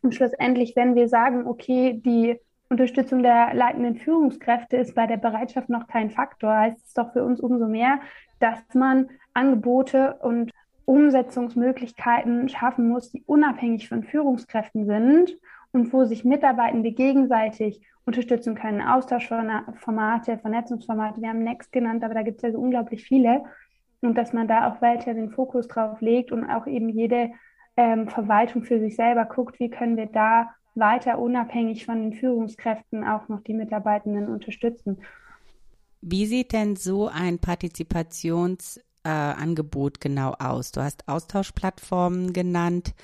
Und 0.03 0.14
schlussendlich, 0.14 0.75
wenn 0.77 0.94
wir 0.94 1.09
sagen, 1.09 1.47
okay, 1.47 2.01
die 2.05 2.38
Unterstützung 2.68 3.23
der 3.23 3.55
leitenden 3.55 3.97
Führungskräfte 3.97 4.77
ist 4.77 4.94
bei 4.94 5.07
der 5.07 5.16
Bereitschaft 5.16 5.68
noch 5.68 5.87
kein 5.87 6.11
Faktor, 6.11 6.55
heißt 6.57 6.85
es 6.85 6.94
doch 6.94 7.12
für 7.12 7.25
uns 7.25 7.40
umso 7.40 7.68
mehr, 7.68 8.01
dass 8.40 8.59
man 8.75 9.09
Angebote 9.33 10.14
und 10.20 10.51
Umsetzungsmöglichkeiten 10.87 12.49
schaffen 12.49 12.88
muss, 12.88 13.11
die 13.11 13.23
unabhängig 13.27 13.88
von 13.88 14.03
Führungskräften 14.03 14.87
sind 14.87 15.37
und 15.73 15.92
wo 15.92 16.05
sich 16.05 16.25
Mitarbeitende 16.25 16.92
gegenseitig 16.92 17.81
unterstützen 18.05 18.55
können. 18.55 18.81
Austauschformate, 18.81 20.38
Vernetzungsformate, 20.38 21.20
wir 21.20 21.29
haben 21.29 21.42
Next 21.42 21.73
genannt, 21.73 22.05
aber 22.05 22.14
da 22.14 22.23
gibt 22.23 22.38
es 22.38 22.42
ja 22.42 22.53
so 22.53 22.59
unglaublich 22.59 23.05
viele. 23.05 23.44
Und 24.01 24.18
dass 24.18 24.33
man 24.33 24.47
da 24.47 24.70
auch 24.70 24.83
weiter 24.83 25.14
den 25.14 25.31
Fokus 25.31 25.66
drauf 25.66 26.01
legt 26.01 26.31
und 26.31 26.44
auch 26.44 26.66
eben 26.66 26.90
jede 26.90 27.31
ähm, 27.77 28.09
Verwaltung 28.09 28.62
für 28.62 28.79
sich 28.79 28.97
selber 28.97 29.25
guckt, 29.25 29.59
wie 29.59 29.70
können 29.70 29.97
wir 29.97 30.07
da 30.07 30.51
weiter 30.75 31.18
unabhängig 31.18 31.87
von 31.87 32.03
den 32.03 32.12
Führungskräften 32.12 33.05
auch 33.05 33.29
noch 33.29 33.40
die 33.40 33.55
Mitarbeitenden 33.55 34.29
unterstützen. 34.29 34.99
Wie 36.01 36.27
sieht 36.27 36.53
denn 36.53 36.77
so 36.77 37.09
ein 37.09 37.38
Partizipationsangebot 37.38 38.84
äh, 39.05 39.55
genau 40.01 40.35
aus? 40.38 40.73
Du 40.73 40.83
hast 40.83 41.09
Austauschplattformen 41.09 42.33
genannt. 42.33 42.95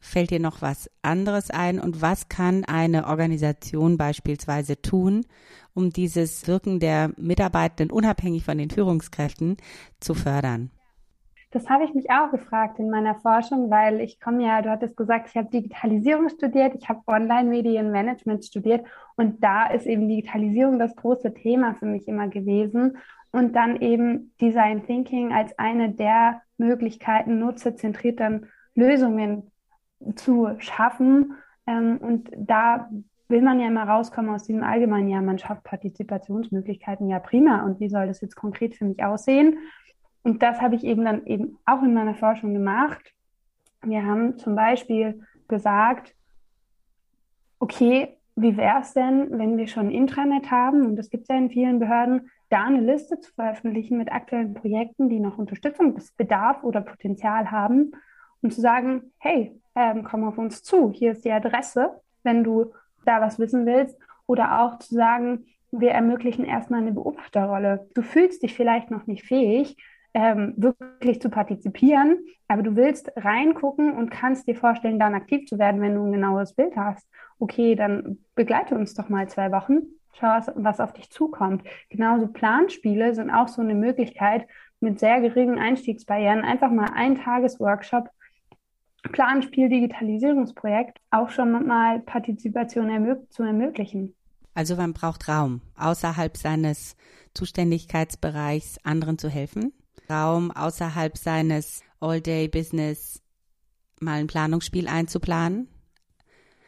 Fällt 0.00 0.30
dir 0.30 0.40
noch 0.40 0.62
was 0.62 0.90
anderes 1.02 1.50
ein? 1.50 1.80
Und 1.80 2.00
was 2.00 2.28
kann 2.28 2.64
eine 2.64 3.06
Organisation 3.06 3.96
beispielsweise 3.98 4.80
tun, 4.80 5.26
um 5.74 5.90
dieses 5.90 6.46
Wirken 6.46 6.80
der 6.80 7.10
Mitarbeitenden 7.16 7.90
unabhängig 7.90 8.44
von 8.44 8.58
den 8.58 8.70
Führungskräften 8.70 9.56
zu 10.00 10.14
fördern? 10.14 10.70
Das 11.52 11.70
habe 11.70 11.84
ich 11.84 11.94
mich 11.94 12.10
auch 12.10 12.30
gefragt 12.30 12.78
in 12.78 12.90
meiner 12.90 13.14
Forschung, 13.14 13.70
weil 13.70 14.00
ich 14.00 14.20
komme 14.20 14.44
ja, 14.44 14.60
du 14.62 14.70
hattest 14.70 14.96
gesagt, 14.96 15.28
ich 15.30 15.36
habe 15.36 15.48
Digitalisierung 15.48 16.28
studiert, 16.28 16.74
ich 16.74 16.88
habe 16.88 17.00
Online-Medienmanagement 17.06 18.44
studiert 18.44 18.84
und 19.16 19.42
da 19.42 19.66
ist 19.68 19.86
eben 19.86 20.08
Digitalisierung 20.08 20.78
das 20.78 20.94
große 20.96 21.32
Thema 21.32 21.74
für 21.74 21.86
mich 21.86 22.08
immer 22.08 22.28
gewesen 22.28 22.98
und 23.32 23.54
dann 23.54 23.80
eben 23.80 24.32
Design 24.40 24.84
Thinking 24.86 25.32
als 25.32 25.58
eine 25.58 25.90
der 25.92 26.42
Möglichkeiten, 26.58 27.38
nutzerzentriert 27.38 28.20
Lösungen 28.74 29.50
zu 30.14 30.50
schaffen. 30.58 31.34
Ähm, 31.66 31.98
und 31.98 32.30
da 32.36 32.88
will 33.28 33.42
man 33.42 33.60
ja 33.60 33.66
immer 33.66 33.88
rauskommen 33.88 34.34
aus 34.34 34.44
diesem 34.44 34.62
allgemeinen, 34.62 35.08
ja, 35.08 35.20
man 35.20 35.38
schafft 35.38 35.64
Partizipationsmöglichkeiten, 35.64 37.08
ja 37.08 37.18
prima. 37.18 37.64
Und 37.64 37.80
wie 37.80 37.88
soll 37.88 38.06
das 38.06 38.20
jetzt 38.20 38.36
konkret 38.36 38.76
für 38.76 38.84
mich 38.84 39.02
aussehen? 39.02 39.58
Und 40.22 40.42
das 40.42 40.60
habe 40.60 40.74
ich 40.74 40.84
eben 40.84 41.04
dann 41.04 41.24
eben 41.26 41.58
auch 41.66 41.82
in 41.82 41.94
meiner 41.94 42.14
Forschung 42.14 42.52
gemacht. 42.52 43.12
Wir 43.82 44.04
haben 44.04 44.38
zum 44.38 44.54
Beispiel 44.56 45.22
gesagt, 45.48 46.14
okay, 47.58 48.16
wie 48.34 48.56
wäre 48.56 48.80
es 48.80 48.92
denn, 48.92 49.38
wenn 49.38 49.56
wir 49.56 49.66
schon 49.66 49.86
ein 49.86 49.92
Intranet 49.92 50.50
haben, 50.50 50.84
und 50.84 50.96
das 50.96 51.10
gibt 51.10 51.22
es 51.22 51.28
ja 51.28 51.36
in 51.36 51.50
vielen 51.50 51.78
Behörden, 51.78 52.30
da 52.48 52.64
eine 52.64 52.80
Liste 52.80 53.20
zu 53.20 53.32
veröffentlichen 53.32 53.98
mit 53.98 54.12
aktuellen 54.12 54.54
Projekten, 54.54 55.08
die 55.08 55.20
noch 55.20 55.38
Unterstützungsbedarf 55.38 56.62
oder 56.62 56.80
Potenzial 56.80 57.50
haben 57.50 57.92
und 58.42 58.52
zu 58.52 58.60
sagen, 58.60 59.12
hey, 59.18 59.60
ähm, 59.74 60.04
komm 60.04 60.24
auf 60.24 60.38
uns 60.38 60.62
zu, 60.62 60.92
hier 60.92 61.12
ist 61.12 61.24
die 61.24 61.32
Adresse, 61.32 62.00
wenn 62.22 62.44
du 62.44 62.72
da 63.04 63.20
was 63.20 63.38
wissen 63.38 63.66
willst. 63.66 63.98
Oder 64.26 64.60
auch 64.60 64.78
zu 64.78 64.94
sagen, 64.94 65.46
wir 65.70 65.90
ermöglichen 65.90 66.44
erstmal 66.44 66.80
eine 66.80 66.92
Beobachterrolle. 66.92 67.88
Du 67.94 68.02
fühlst 68.02 68.42
dich 68.42 68.54
vielleicht 68.54 68.90
noch 68.90 69.06
nicht 69.06 69.24
fähig, 69.24 69.76
ähm, 70.14 70.54
wirklich 70.56 71.20
zu 71.20 71.28
partizipieren, 71.28 72.18
aber 72.48 72.62
du 72.62 72.74
willst 72.74 73.12
reingucken 73.16 73.92
und 73.92 74.10
kannst 74.10 74.48
dir 74.48 74.56
vorstellen, 74.56 74.98
dann 74.98 75.14
aktiv 75.14 75.46
zu 75.46 75.58
werden, 75.58 75.80
wenn 75.80 75.94
du 75.94 76.04
ein 76.04 76.12
genaues 76.12 76.54
Bild 76.54 76.74
hast. 76.76 77.06
Okay, 77.38 77.74
dann 77.74 78.18
begleite 78.34 78.74
uns 78.76 78.94
doch 78.94 79.08
mal 79.08 79.28
zwei 79.28 79.52
Wochen, 79.52 79.82
schau, 80.18 80.52
was, 80.56 80.80
auf 80.80 80.92
dich 80.92 81.10
zukommt. 81.10 81.62
Genauso 81.88 82.26
Planspiele 82.28 83.14
sind 83.14 83.30
auch 83.30 83.48
so 83.48 83.62
eine 83.62 83.74
Möglichkeit, 83.74 84.46
mit 84.80 84.98
sehr 85.00 85.20
geringen 85.20 85.58
Einstiegsbarrieren 85.58 86.42
einfach 86.42 86.70
mal 86.70 86.90
ein 86.94 87.16
Tagesworkshop 87.16 88.10
Planspiel 89.12 89.68
Digitalisierungsprojekt 89.68 90.98
auch 91.10 91.30
schon 91.30 91.66
mal 91.66 92.00
Partizipation 92.00 92.90
ermög 92.90 93.32
zu 93.32 93.42
ermöglichen. 93.42 94.14
Also 94.54 94.76
man 94.76 94.94
braucht 94.94 95.28
Raum, 95.28 95.60
außerhalb 95.76 96.36
seines 96.36 96.96
Zuständigkeitsbereichs 97.34 98.78
anderen 98.84 99.18
zu 99.18 99.28
helfen. 99.28 99.72
Raum 100.10 100.50
außerhalb 100.50 101.16
seines 101.16 101.82
All-Day-Business 102.00 103.22
mal 104.00 104.20
ein 104.20 104.26
Planungsspiel 104.26 104.88
einzuplanen. 104.88 105.68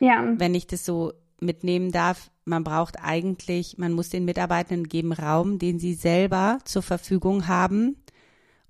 Ja. 0.01 0.23
Wenn 0.37 0.55
ich 0.55 0.67
das 0.67 0.85
so 0.85 1.13
mitnehmen 1.41 1.93
darf, 1.93 2.31
man 2.45 2.65
braucht 2.65 2.97
eigentlich, 3.03 3.79
man 3.79 3.93
muss 3.93 4.11
den 4.11 4.25
Mitarbeitenden 4.25 4.89
geben 4.89 5.13
Raum, 5.13 5.59
den 5.59 5.79
sie 5.79 5.95
selber 5.95 6.59
zur 6.65 6.83
Verfügung 6.83 7.47
haben, 7.47 7.97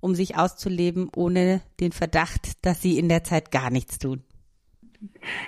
um 0.01 0.15
sich 0.15 0.37
auszuleben, 0.37 1.09
ohne 1.15 1.61
den 1.79 1.91
Verdacht, 1.91 2.65
dass 2.65 2.81
sie 2.81 2.99
in 2.99 3.09
der 3.09 3.23
Zeit 3.23 3.51
gar 3.51 3.69
nichts 3.69 3.99
tun. 3.99 4.23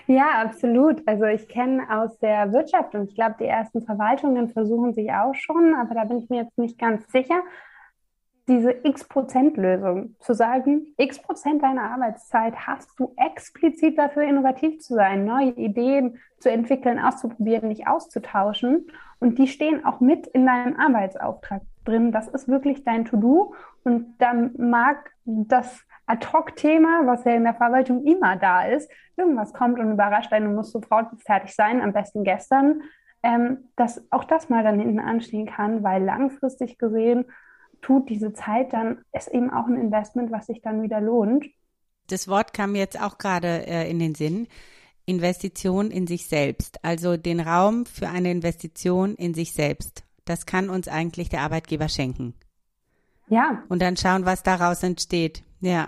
Ja, 0.07 0.41
absolut. 0.41 1.05
Also 1.07 1.25
ich 1.25 1.47
kenne 1.49 1.83
aus 1.89 2.17
der 2.19 2.53
Wirtschaft 2.53 2.95
und 2.95 3.09
ich 3.09 3.15
glaube, 3.15 3.35
die 3.39 3.45
ersten 3.45 3.81
Verwaltungen 3.81 4.49
versuchen 4.49 4.93
sich 4.93 5.11
auch 5.11 5.35
schon, 5.35 5.75
aber 5.75 5.93
da 5.93 6.05
bin 6.05 6.19
ich 6.19 6.29
mir 6.29 6.43
jetzt 6.43 6.57
nicht 6.57 6.79
ganz 6.79 7.05
sicher 7.11 7.41
diese 8.51 8.75
X-Prozent-Lösung, 8.83 10.17
zu 10.19 10.33
sagen, 10.33 10.93
X 10.97 11.21
Prozent 11.21 11.63
deiner 11.63 11.83
Arbeitszeit 11.83 12.67
hast 12.67 12.99
du 12.99 13.13
explizit 13.15 13.97
dafür, 13.97 14.23
innovativ 14.23 14.81
zu 14.81 14.93
sein, 14.93 15.23
neue 15.23 15.51
Ideen 15.51 16.19
zu 16.37 16.51
entwickeln, 16.51 16.99
auszuprobieren, 16.99 17.69
nicht 17.69 17.87
auszutauschen. 17.87 18.87
Und 19.19 19.39
die 19.39 19.47
stehen 19.47 19.85
auch 19.85 20.01
mit 20.01 20.27
in 20.27 20.45
deinem 20.45 20.77
Arbeitsauftrag 20.77 21.61
drin. 21.85 22.11
Das 22.11 22.27
ist 22.27 22.49
wirklich 22.49 22.83
dein 22.83 23.05
To-Do. 23.05 23.55
Und 23.85 24.17
dann 24.19 24.51
mag 24.57 25.11
das 25.23 25.85
Ad-Hoc-Thema, 26.05 27.03
was 27.05 27.23
ja 27.23 27.31
in 27.31 27.45
der 27.45 27.53
Verwaltung 27.53 28.03
immer 28.03 28.35
da 28.35 28.65
ist, 28.65 28.91
irgendwas 29.15 29.53
kommt 29.53 29.79
und 29.79 29.93
überrascht 29.93 30.33
einen, 30.33 30.49
du 30.49 30.55
musst 30.55 30.73
sofort 30.73 31.07
fertig 31.25 31.55
sein, 31.55 31.81
am 31.81 31.93
besten 31.93 32.25
gestern, 32.25 32.81
ähm, 33.23 33.69
dass 33.77 34.05
auch 34.11 34.25
das 34.25 34.49
mal 34.49 34.61
dann 34.61 34.79
hinten 34.79 34.99
anstehen 34.99 35.45
kann, 35.45 35.83
weil 35.83 36.03
langfristig 36.03 36.77
gesehen 36.77 37.25
tut 37.81 38.09
diese 38.09 38.33
Zeit 38.33 38.73
dann, 38.73 39.03
ist 39.13 39.27
eben 39.27 39.49
auch 39.49 39.67
ein 39.67 39.75
Investment, 39.75 40.31
was 40.31 40.47
sich 40.47 40.61
dann 40.61 40.81
wieder 40.81 41.01
lohnt. 41.01 41.45
Das 42.07 42.27
Wort 42.27 42.53
kam 42.53 42.75
jetzt 42.75 43.01
auch 43.01 43.17
gerade 43.17 43.67
äh, 43.67 43.89
in 43.89 43.99
den 43.99 44.15
Sinn. 44.15 44.47
Investition 45.05 45.91
in 45.91 46.07
sich 46.07 46.27
selbst, 46.27 46.83
also 46.85 47.17
den 47.17 47.39
Raum 47.39 47.85
für 47.85 48.07
eine 48.07 48.31
Investition 48.31 49.15
in 49.15 49.33
sich 49.33 49.53
selbst. 49.53 50.03
Das 50.25 50.45
kann 50.45 50.69
uns 50.69 50.87
eigentlich 50.87 51.29
der 51.29 51.41
Arbeitgeber 51.41 51.89
schenken. 51.89 52.35
Ja. 53.27 53.63
Und 53.67 53.81
dann 53.81 53.97
schauen, 53.97 54.25
was 54.25 54.43
daraus 54.43 54.83
entsteht. 54.83 55.43
Ja. 55.61 55.87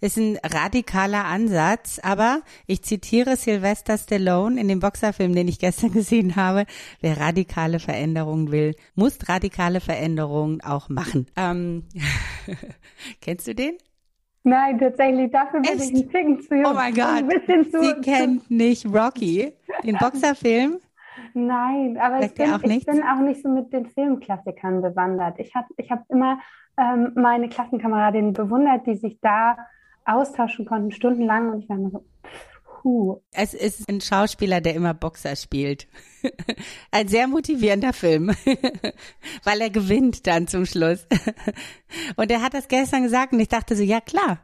Ist 0.00 0.18
ein 0.18 0.38
radikaler 0.42 1.24
Ansatz, 1.24 2.00
aber 2.02 2.42
ich 2.66 2.82
zitiere 2.82 3.36
Sylvester 3.36 3.96
Stallone 3.96 4.60
in 4.60 4.68
dem 4.68 4.80
Boxerfilm, 4.80 5.34
den 5.34 5.48
ich 5.48 5.58
gestern 5.58 5.92
gesehen 5.94 6.36
habe. 6.36 6.66
Wer 7.00 7.18
radikale 7.18 7.78
Veränderungen 7.78 8.50
will, 8.52 8.74
muss 8.94 9.18
radikale 9.28 9.80
Veränderungen 9.80 10.60
auch 10.60 10.88
machen. 10.88 11.26
Ähm, 11.36 11.84
kennst 13.20 13.46
du 13.46 13.54
den? 13.54 13.78
Nein, 14.42 14.78
tatsächlich, 14.78 15.30
dafür 15.30 15.60
bin 15.60 15.78
ich 15.78 15.94
ein 15.94 16.10
Ticken 16.10 16.40
zu 16.40 16.54
jung. 16.54 16.66
Oh 16.66 16.74
mein 16.74 16.94
Gott, 16.94 17.24
sie 17.46 18.00
kennt 18.02 18.50
nicht 18.50 18.86
Rocky, 18.86 19.52
den 19.84 19.96
Boxerfilm. 20.00 20.78
Nein, 21.34 21.98
aber 22.00 22.20
ich 22.24 22.32
bin, 22.34 22.70
ich 22.70 22.86
bin, 22.86 23.02
auch 23.02 23.20
nicht 23.20 23.42
so 23.42 23.48
mit 23.50 23.72
den 23.72 23.86
Filmklassikern 23.86 24.80
bewandert. 24.80 25.38
Ich 25.38 25.54
habe 25.54 25.66
ich 25.76 25.90
hab 25.90 26.08
immer 26.08 26.38
ähm, 26.78 27.12
meine 27.14 27.48
Klassenkameradinnen 27.48 28.32
bewundert, 28.32 28.86
die 28.86 28.96
sich 28.96 29.18
da 29.20 29.56
austauschen 30.04 30.66
konnten, 30.66 30.90
stundenlang. 30.92 31.50
Und 31.50 31.62
ich 31.62 31.68
war 31.68 31.76
immer 31.76 31.90
so, 31.90 32.04
puh. 32.64 33.20
Es 33.32 33.54
ist 33.54 33.88
ein 33.88 34.00
Schauspieler, 34.00 34.60
der 34.60 34.74
immer 34.74 34.94
Boxer 34.94 35.36
spielt. 35.36 35.86
ein 36.90 37.08
sehr 37.08 37.28
motivierender 37.28 37.92
Film, 37.92 38.28
weil 39.44 39.60
er 39.60 39.70
gewinnt 39.70 40.26
dann 40.26 40.46
zum 40.46 40.66
Schluss. 40.66 41.06
und 42.16 42.30
er 42.30 42.42
hat 42.42 42.54
das 42.54 42.68
gestern 42.68 43.02
gesagt 43.02 43.32
und 43.32 43.40
ich 43.40 43.48
dachte 43.48 43.76
so, 43.76 43.82
ja 43.82 44.00
klar, 44.00 44.38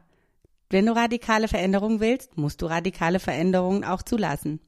wenn 0.69 0.85
du 0.85 0.95
radikale 0.95 1.47
Veränderungen 1.47 1.99
willst, 1.99 2.37
musst 2.37 2.61
du 2.61 2.65
radikale 2.65 3.19
Veränderungen 3.19 3.83
auch 3.83 4.01
zulassen. 4.01 4.59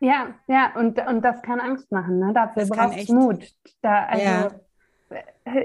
Ja, 0.00 0.34
ja, 0.48 0.72
und, 0.74 0.98
und 1.06 1.22
das 1.22 1.42
kann 1.42 1.60
Angst 1.60 1.92
machen, 1.92 2.18
ne? 2.18 2.32
Dafür 2.34 2.66
brauchst 2.66 3.08
du 3.08 3.14
Mut. 3.14 3.54
Da, 3.82 4.06
also, 4.06 4.24
ja 4.24 4.50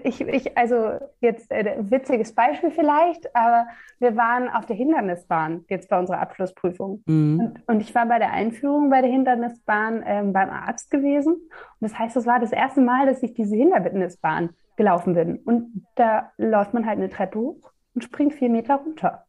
ich, 0.04 0.22
ich, 0.22 0.58
also 0.58 1.00
jetzt 1.20 1.52
äh, 1.52 1.78
witziges 1.80 2.34
Beispiel 2.34 2.72
vielleicht, 2.72 3.36
aber 3.36 3.68
wir 4.00 4.16
waren 4.16 4.50
auf 4.50 4.66
der 4.66 4.76
Hindernisbahn 4.76 5.66
jetzt 5.70 5.90
bei 5.90 6.00
unserer 6.00 6.20
Abschlussprüfung. 6.20 7.04
Mhm. 7.06 7.40
Und, 7.40 7.68
und, 7.68 7.82
ich 7.82 7.94
war 7.94 8.06
bei 8.06 8.20
der 8.20 8.32
Einführung 8.32 8.90
bei 8.90 9.02
der 9.02 9.12
Hindernisbahn 9.12 10.04
ähm, 10.06 10.34
beim 10.34 10.50
Arzt 10.50 10.92
gewesen. 10.92 11.34
Und 11.34 11.52
das 11.80 11.98
heißt, 11.98 12.16
es 12.16 12.26
war 12.26 12.40
das 12.40 12.52
erste 12.52 12.82
Mal, 12.82 13.06
dass 13.06 13.24
ich 13.24 13.34
diese 13.34 13.56
Hindernisbahn 13.56 14.50
gelaufen 14.76 15.14
bin. 15.14 15.38
Und 15.38 15.86
da 15.96 16.32
läuft 16.38 16.74
man 16.74 16.86
halt 16.86 17.00
eine 17.00 17.10
Treppe 17.10 17.40
hoch 17.40 17.72
und 17.94 18.04
springt 18.04 18.34
vier 18.34 18.50
Meter 18.50 18.76
runter. 18.76 19.26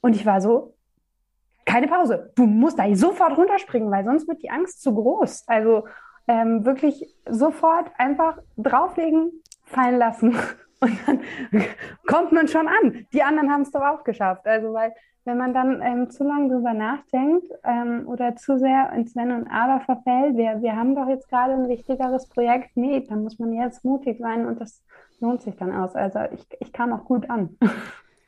Und 0.00 0.16
ich 0.16 0.26
war 0.26 0.40
so, 0.40 0.74
keine 1.64 1.88
Pause. 1.88 2.32
Du 2.34 2.44
musst 2.44 2.78
da 2.78 2.94
sofort 2.94 3.36
runterspringen, 3.36 3.90
weil 3.90 4.04
sonst 4.04 4.28
wird 4.28 4.42
die 4.42 4.50
Angst 4.50 4.82
zu 4.82 4.94
groß. 4.94 5.44
Also 5.46 5.84
ähm, 6.28 6.64
wirklich 6.64 7.06
sofort 7.28 7.90
einfach 7.98 8.38
drauflegen, 8.56 9.30
fallen 9.64 9.98
lassen. 9.98 10.36
Und 10.80 10.98
dann 11.06 11.20
kommt 12.06 12.32
man 12.32 12.48
schon 12.48 12.66
an. 12.66 13.06
Die 13.12 13.22
anderen 13.22 13.52
haben 13.52 13.62
es 13.62 13.70
doch 13.70 13.82
auch 13.82 14.02
geschafft. 14.02 14.46
Also, 14.46 14.72
weil, 14.72 14.92
wenn 15.24 15.38
man 15.38 15.54
dann 15.54 15.80
ähm, 15.80 16.10
zu 16.10 16.24
lange 16.24 16.48
drüber 16.48 16.74
nachdenkt 16.74 17.46
ähm, 17.62 18.08
oder 18.08 18.34
zu 18.34 18.58
sehr 18.58 18.92
ins 18.92 19.14
Wenn 19.14 19.30
und 19.30 19.46
Aber 19.46 19.80
verfällt, 19.84 20.36
wir, 20.36 20.60
wir 20.60 20.74
haben 20.74 20.96
doch 20.96 21.08
jetzt 21.08 21.28
gerade 21.28 21.52
ein 21.52 21.68
wichtigeres 21.68 22.28
Projekt. 22.28 22.76
Nee, 22.76 23.06
dann 23.08 23.22
muss 23.22 23.38
man 23.38 23.52
jetzt 23.52 23.84
mutig 23.84 24.18
sein 24.18 24.46
und 24.46 24.60
das 24.60 24.82
lohnt 25.20 25.42
sich 25.42 25.54
dann 25.56 25.72
aus. 25.72 25.94
Also, 25.94 26.18
ich, 26.32 26.44
ich 26.58 26.72
kam 26.72 26.92
auch 26.92 27.04
gut 27.04 27.30
an. 27.30 27.56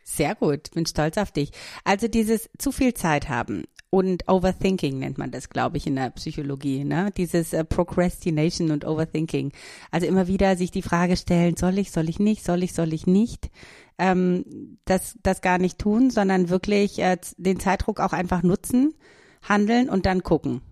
Sehr 0.07 0.35
gut, 0.35 0.71
bin 0.75 0.85
stolz 0.85 1.17
auf 1.17 1.33
dich. 1.33 1.51
Also 1.83 2.09
dieses 2.09 2.51
zu 2.59 2.73
viel 2.73 2.93
Zeit 2.93 3.31
haben 3.31 3.65
und 3.95 4.29
Overthinking 4.29 4.99
nennt 4.99 5.19
man 5.19 5.31
das, 5.31 5.49
glaube 5.49 5.77
ich, 5.77 5.87
in 5.87 5.97
der 5.97 6.11
Psychologie, 6.11 6.85
ne? 6.85 7.11
Dieses 7.17 7.53
äh, 7.53 7.65
Procrastination 7.65 8.71
und 8.71 8.85
Overthinking. 8.85 9.53
Also 9.91 10.07
immer 10.07 10.27
wieder 10.27 10.57
sich 10.57 10.71
die 10.71 10.83
Frage 10.83 11.17
stellen, 11.17 11.57
soll 11.57 11.79
ich, 11.79 11.91
soll 11.91 12.09
ich 12.09 12.19
nicht, 12.19 12.45
soll 12.45 12.63
ich, 12.63 12.73
soll 12.73 12.93
ich 12.93 13.07
nicht? 13.07 13.51
ähm, 13.99 14.79
das, 14.85 15.19
das 15.23 15.41
gar 15.41 15.59
nicht 15.59 15.79
tun, 15.79 16.11
sondern 16.11 16.49
wirklich 16.49 16.99
äh, 16.99 17.17
den 17.37 17.61
Zeitdruck 17.61 18.01
auch 18.01 18.13
einfach 18.13 18.43
nutzen, 18.43 18.95
handeln 19.43 19.89
und 19.89 20.07
dann 20.07 20.23
gucken. 20.23 20.63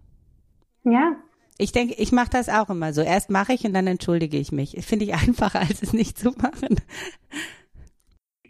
Ja. 0.85 1.17
Ich 1.59 1.73
denke, 1.73 1.95
ich 1.95 2.13
mache 2.13 2.31
das 2.31 2.49
auch 2.49 2.71
immer 2.71 2.93
so. 2.93 3.03
Erst 3.03 3.31
mache 3.31 3.53
ich 3.53 3.65
und 3.65 3.75
dann 3.75 3.87
entschuldige 3.87 4.39
ich 4.39 4.51
mich. 4.51 4.77
Finde 4.85 5.05
ich 5.05 5.15
einfacher, 5.15 5.61
als 5.61 5.83
es 5.83 5.93
nicht 5.93 6.19
zu 6.19 6.31
machen. 6.31 6.81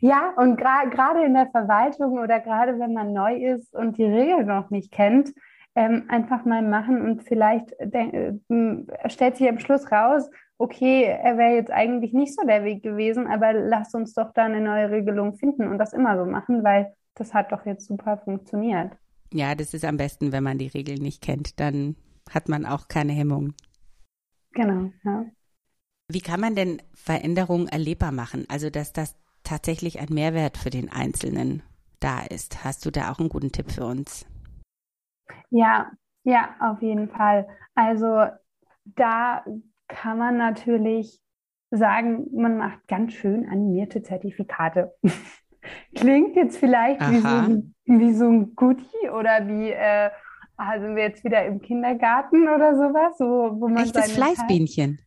Ja, 0.04 0.34
und 0.36 0.56
gerade 0.56 0.90
gra 0.90 1.12
in 1.24 1.34
der 1.34 1.48
Verwaltung 1.52 2.18
oder 2.18 2.40
gerade 2.40 2.76
wenn 2.80 2.92
man 2.92 3.12
neu 3.12 3.36
ist 3.36 3.72
und 3.72 3.96
die 3.98 4.04
Regeln 4.04 4.46
noch 4.46 4.68
nicht 4.70 4.90
kennt, 4.90 5.32
ähm, 5.76 6.06
einfach 6.08 6.44
mal 6.44 6.60
machen 6.60 7.00
und 7.00 7.22
vielleicht 7.22 7.72
äh, 7.78 8.32
stellt 9.06 9.36
sich 9.36 9.48
am 9.48 9.60
Schluss 9.60 9.92
raus, 9.92 10.28
okay, 10.58 11.04
er 11.04 11.38
wäre 11.38 11.54
jetzt 11.54 11.70
eigentlich 11.70 12.12
nicht 12.12 12.34
so 12.34 12.44
der 12.44 12.64
Weg 12.64 12.82
gewesen, 12.82 13.28
aber 13.28 13.52
lasst 13.52 13.94
uns 13.94 14.12
doch 14.12 14.32
da 14.32 14.46
eine 14.46 14.60
neue 14.60 14.90
Regelung 14.90 15.34
finden 15.36 15.68
und 15.68 15.78
das 15.78 15.92
immer 15.92 16.18
so 16.18 16.28
machen, 16.28 16.64
weil 16.64 16.92
das 17.14 17.32
hat 17.32 17.52
doch 17.52 17.64
jetzt 17.64 17.86
super 17.86 18.18
funktioniert. 18.18 18.90
Ja, 19.32 19.54
das 19.54 19.72
ist 19.72 19.84
am 19.84 19.98
besten, 19.98 20.32
wenn 20.32 20.42
man 20.42 20.58
die 20.58 20.66
Regeln 20.66 21.00
nicht 21.00 21.22
kennt, 21.22 21.60
dann 21.60 21.94
hat 22.28 22.48
man 22.48 22.66
auch 22.66 22.88
keine 22.88 23.12
Hemmungen. 23.12 23.54
Genau, 24.50 24.90
ja. 25.04 25.26
Wie 26.08 26.20
kann 26.20 26.40
man 26.40 26.56
denn 26.56 26.82
Veränderungen 26.92 27.68
erlebbar 27.68 28.10
machen? 28.10 28.46
Also, 28.48 28.68
dass 28.68 28.92
das 28.92 29.14
tatsächlich 29.52 30.00
ein 30.00 30.08
Mehrwert 30.08 30.56
für 30.56 30.70
den 30.70 30.90
Einzelnen 30.90 31.62
da 32.00 32.22
ist. 32.22 32.64
Hast 32.64 32.86
du 32.86 32.90
da 32.90 33.12
auch 33.12 33.18
einen 33.18 33.28
guten 33.28 33.52
Tipp 33.52 33.70
für 33.70 33.84
uns? 33.84 34.24
Ja, 35.50 35.90
ja, 36.24 36.56
auf 36.58 36.80
jeden 36.80 37.10
Fall. 37.10 37.46
Also 37.74 38.24
da 38.84 39.44
kann 39.88 40.16
man 40.16 40.38
natürlich 40.38 41.20
sagen, 41.70 42.28
man 42.34 42.56
macht 42.56 42.88
ganz 42.88 43.12
schön 43.12 43.46
animierte 43.46 44.02
Zertifikate. 44.02 44.94
Klingt 45.94 46.34
jetzt 46.34 46.56
vielleicht 46.56 47.02
wie 47.10 47.18
so, 47.18 47.28
ein, 47.28 47.74
wie 47.84 48.14
so, 48.14 48.28
ein 48.28 48.54
Goodie 48.54 49.10
oder 49.10 49.46
wie, 49.46 49.70
äh, 49.70 50.08
ah, 50.56 50.80
sind 50.80 50.96
wir 50.96 51.02
jetzt 51.02 51.24
wieder 51.24 51.44
im 51.44 51.60
Kindergarten 51.60 52.48
oder 52.48 52.74
sowas, 52.74 53.16
wo, 53.18 53.60
wo 53.60 53.68
man 53.68 53.84
Echtes 53.84 54.12
Fleißbienchen. 54.12 54.98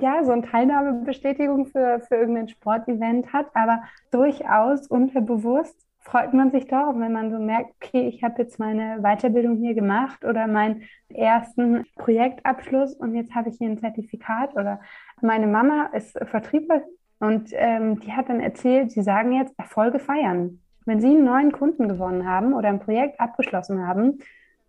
Ja, 0.00 0.24
so 0.24 0.32
eine 0.32 0.42
Teilnahmebestätigung 0.42 1.66
für, 1.66 2.00
für 2.00 2.16
irgendein 2.16 2.48
Sportevent 2.48 3.32
hat, 3.32 3.46
aber 3.54 3.82
durchaus 4.10 4.86
unterbewusst 4.86 5.86
freut 6.00 6.32
man 6.32 6.50
sich 6.50 6.66
doch, 6.66 6.94
wenn 6.96 7.12
man 7.12 7.30
so 7.30 7.38
merkt, 7.38 7.74
okay, 7.80 8.08
ich 8.08 8.24
habe 8.24 8.42
jetzt 8.42 8.58
meine 8.58 9.00
Weiterbildung 9.02 9.56
hier 9.56 9.74
gemacht 9.74 10.24
oder 10.24 10.46
meinen 10.46 10.82
ersten 11.08 11.84
Projektabschluss 11.96 12.94
und 12.94 13.14
jetzt 13.14 13.34
habe 13.34 13.50
ich 13.50 13.58
hier 13.58 13.68
ein 13.68 13.78
Zertifikat 13.78 14.54
oder 14.54 14.80
meine 15.20 15.46
Mama 15.46 15.90
ist 15.92 16.18
Vertriebler 16.26 16.82
und 17.18 17.50
ähm, 17.52 18.00
die 18.00 18.12
hat 18.12 18.28
dann 18.28 18.40
erzählt, 18.40 18.90
sie 18.90 19.02
sagen 19.02 19.32
jetzt 19.32 19.56
Erfolge 19.58 19.98
feiern. 19.98 20.60
Wenn 20.86 21.00
sie 21.00 21.08
einen 21.08 21.24
neuen 21.24 21.52
Kunden 21.52 21.88
gewonnen 21.88 22.26
haben 22.26 22.54
oder 22.54 22.70
ein 22.70 22.80
Projekt 22.80 23.20
abgeschlossen 23.20 23.86
haben, 23.86 24.18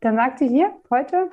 dann 0.02 0.16
sagt 0.16 0.40
sie 0.40 0.50
hier 0.50 0.72
heute, 0.90 1.30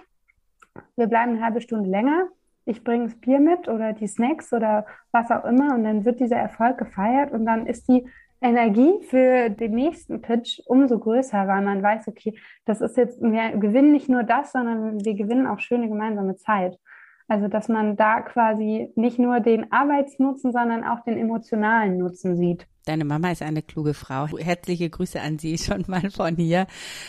wir 0.97 1.09
bleiben 1.09 1.33
eine 1.33 1.45
halbe 1.45 1.61
Stunde 1.61 1.91
länger, 1.91 2.29
ich 2.69 2.85
bringe 2.85 3.05
das 3.07 3.15
Bier 3.17 3.41
mit 3.41 3.69
oder 3.69 3.93
die 3.93 4.07
Snacks 4.07 4.53
oder 4.53 4.87
was 5.11 5.31
auch 5.31 5.45
immer 5.45 5.75
und 5.75 5.85
dann 5.85 6.05
wird 6.05 6.21
dieser 6.21 6.37
Erfolg 6.37 6.79
gefeiert 6.79 7.33
und 7.33 7.47
dann 7.47 7.67
ist 7.67 7.89
die 7.89 8.07
Energie 8.41 8.93
für 9.09 9.51
den 9.51 9.73
nächsten 9.73 10.23
Pitch 10.23 10.61
umso 10.67 10.99
größer, 10.99 11.49
weil 11.49 11.63
man 11.63 11.83
weiß, 11.83 12.07
okay, 12.07 12.39
das 12.67 12.81
ist 12.81 12.97
jetzt, 12.97 13.21
wir 13.21 13.57
gewinnen 13.59 13.91
nicht 13.91 14.09
nur 14.09 14.23
das, 14.23 14.53
sondern 14.53 15.05
wir 15.05 15.15
gewinnen 15.15 15.47
auch 15.47 15.59
schöne 15.59 15.89
gemeinsame 15.89 16.37
Zeit. 16.37 16.79
Also, 17.27 17.49
dass 17.49 17.69
man 17.69 17.97
da 17.97 18.23
quasi 18.23 18.91
nicht 18.95 19.19
nur 19.19 19.41
den 19.41 19.71
Arbeitsnutzen, 19.71 20.51
sondern 20.51 20.83
auch 20.83 21.05
den 21.05 21.19
emotionalen 21.19 21.99
Nutzen 21.99 22.39
sieht. 22.39 22.67
Deine 22.87 23.05
Mama 23.05 23.31
ist 23.31 23.43
eine 23.43 23.61
kluge 23.61 23.93
Frau. 23.93 24.29
Herzliche 24.39 24.89
Grüße 24.89 25.21
an 25.21 25.39
Sie 25.39 25.59
schon 25.59 25.85
mal 25.89 26.11
von 26.11 26.37
hier. 26.37 26.67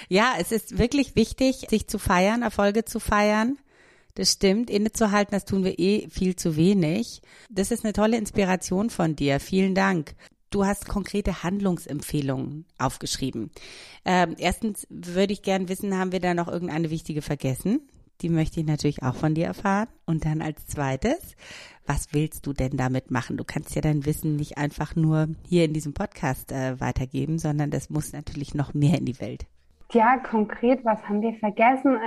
Ja, 0.10 0.34
es 0.38 0.52
ist 0.52 0.78
wirklich 0.78 1.16
wichtig, 1.16 1.68
sich 1.70 1.88
zu 1.88 2.00
feiern, 2.00 2.42
Erfolge 2.42 2.84
zu 2.84 3.00
feiern. 3.00 3.58
Das 4.16 4.34
stimmt. 4.34 4.70
Innezuhalten, 4.70 5.32
das 5.32 5.46
tun 5.46 5.64
wir 5.64 5.80
eh 5.80 6.08
viel 6.10 6.36
zu 6.36 6.56
wenig. 6.56 7.22
Das 7.50 7.72
ist 7.72 7.84
eine 7.84 7.94
tolle 7.94 8.18
Inspiration 8.18 8.90
von 8.90 9.16
dir. 9.16 9.40
Vielen 9.40 9.76
Dank. 9.76 10.16
Du 10.50 10.66
hast 10.66 10.88
konkrete 10.88 11.44
Handlungsempfehlungen 11.44 12.66
aufgeschrieben. 12.80 13.52
Ähm, 14.04 14.36
erstens 14.40 14.88
würde 14.90 15.34
ich 15.34 15.44
gern 15.44 15.70
wissen, 15.70 15.98
haben 15.98 16.12
wir 16.12 16.20
da 16.20 16.34
noch 16.34 16.48
irgendeine 16.48 16.90
wichtige 16.90 17.22
vergessen? 17.22 17.82
Die 18.22 18.30
möchte 18.30 18.60
ich 18.60 18.66
natürlich 18.66 19.04
auch 19.04 19.16
von 19.16 19.36
dir 19.36 19.46
erfahren. 19.46 19.88
Und 20.06 20.26
dann 20.26 20.42
als 20.42 20.66
zweites, 20.66 21.36
was 21.86 22.08
willst 22.12 22.46
du 22.48 22.54
denn 22.54 22.78
damit 22.78 23.12
machen? 23.12 23.38
Du 23.38 23.44
kannst 23.44 23.76
ja 23.76 23.82
dein 23.82 24.06
Wissen 24.06 24.36
nicht 24.36 24.58
einfach 24.58 24.96
nur 24.96 25.28
hier 25.48 25.66
in 25.66 25.74
diesem 25.74 25.94
Podcast 25.94 26.52
äh, 26.52 26.80
weitergeben, 26.80 27.38
sondern 27.38 27.70
das 27.70 27.90
muss 27.90 28.12
natürlich 28.12 28.54
noch 28.56 28.74
mehr 28.74 28.98
in 28.98 29.06
die 29.06 29.20
Welt. 29.20 29.46
Ja, 29.94 30.18
konkret, 30.18 30.84
was 30.84 31.02
haben 31.08 31.22
wir 31.22 31.34
vergessen? 31.36 31.98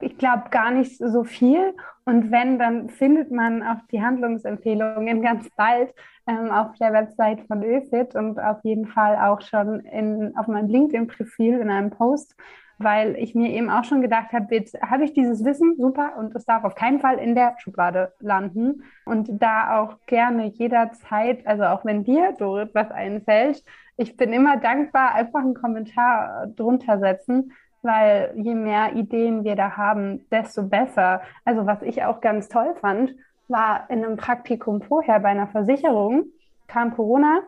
Ich 0.00 0.16
glaube 0.16 0.50
gar 0.50 0.70
nicht 0.70 0.96
so 0.98 1.24
viel. 1.24 1.74
Und 2.04 2.30
wenn, 2.30 2.58
dann 2.58 2.88
findet 2.88 3.30
man 3.30 3.62
auch 3.62 3.80
die 3.90 4.02
Handlungsempfehlungen 4.02 5.22
ganz 5.22 5.48
bald 5.56 5.92
ähm, 6.26 6.50
auf 6.50 6.76
der 6.78 6.92
Website 6.92 7.46
von 7.46 7.62
ÖFIT 7.62 8.14
und 8.14 8.38
auf 8.38 8.58
jeden 8.62 8.86
Fall 8.86 9.16
auch 9.16 9.40
schon 9.40 9.80
in, 9.80 10.36
auf 10.36 10.46
meinem 10.46 10.68
LinkedIn-Profil 10.68 11.58
in 11.58 11.70
einem 11.70 11.90
Post, 11.90 12.36
weil 12.78 13.16
ich 13.16 13.34
mir 13.34 13.50
eben 13.50 13.70
auch 13.70 13.82
schon 13.82 14.00
gedacht 14.02 14.32
habe, 14.32 14.54
jetzt 14.54 14.80
habe 14.80 15.04
ich 15.04 15.12
dieses 15.12 15.44
Wissen, 15.44 15.74
super, 15.76 16.12
und 16.16 16.34
es 16.36 16.44
darf 16.44 16.62
auf 16.62 16.76
keinen 16.76 17.00
Fall 17.00 17.18
in 17.18 17.34
der 17.34 17.56
Schublade 17.58 18.12
landen. 18.20 18.84
Und 19.04 19.42
da 19.42 19.80
auch 19.80 19.98
gerne 20.06 20.46
jederzeit, 20.46 21.44
also 21.44 21.64
auch 21.64 21.84
wenn 21.84 22.04
dir, 22.04 22.34
Dorit, 22.38 22.74
was 22.74 22.90
einfällt, 22.92 23.64
ich 23.96 24.16
bin 24.16 24.32
immer 24.32 24.58
dankbar, 24.58 25.14
einfach 25.14 25.40
einen 25.40 25.54
Kommentar 25.54 26.46
drunter 26.54 27.00
setzen 27.00 27.52
weil 27.82 28.32
je 28.36 28.54
mehr 28.54 28.94
Ideen 28.94 29.44
wir 29.44 29.56
da 29.56 29.76
haben, 29.76 30.26
desto 30.30 30.62
besser. 30.62 31.22
Also 31.44 31.66
was 31.66 31.82
ich 31.82 32.04
auch 32.04 32.20
ganz 32.20 32.48
toll 32.48 32.74
fand, 32.80 33.14
war 33.48 33.88
in 33.88 34.04
einem 34.04 34.16
Praktikum 34.16 34.82
vorher 34.82 35.20
bei 35.20 35.28
einer 35.28 35.46
Versicherung, 35.48 36.24
kam 36.66 36.94
Corona 36.94 37.40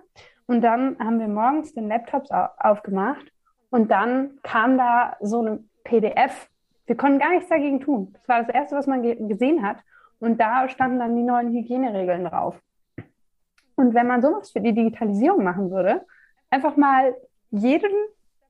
und 0.47 0.63
dann 0.63 0.99
haben 0.99 1.21
wir 1.21 1.29
morgens 1.29 1.75
den 1.75 1.89
Laptop 1.89 2.25
aufgemacht 2.59 3.31
und 3.71 3.91
dann 3.91 4.39
kam 4.43 4.79
da 4.79 5.17
so 5.21 5.41
eine 5.41 5.65
PDF. 5.85 6.49
Wir 6.87 6.97
konnten 6.97 7.19
gar 7.19 7.31
nichts 7.31 7.49
dagegen 7.49 7.81
tun. 7.81 8.13
Das 8.15 8.29
war 8.29 8.43
das 8.43 8.55
Erste, 8.55 8.77
was 8.77 8.87
man 8.87 9.03
gesehen 9.29 9.63
hat. 9.63 9.79
Und 10.19 10.41
da 10.41 10.69
standen 10.69 10.99
dann 10.99 11.17
die 11.17 11.23
neuen 11.23 11.53
Hygieneregeln 11.53 12.25
drauf. 12.25 12.61
Und 13.77 13.95
wenn 13.95 14.07
man 14.07 14.21
sowas 14.21 14.51
für 14.51 14.61
die 14.61 14.75
Digitalisierung 14.75 15.43
machen 15.43 15.71
würde, 15.71 16.05
einfach 16.51 16.77
mal 16.77 17.15
jeden 17.51 17.93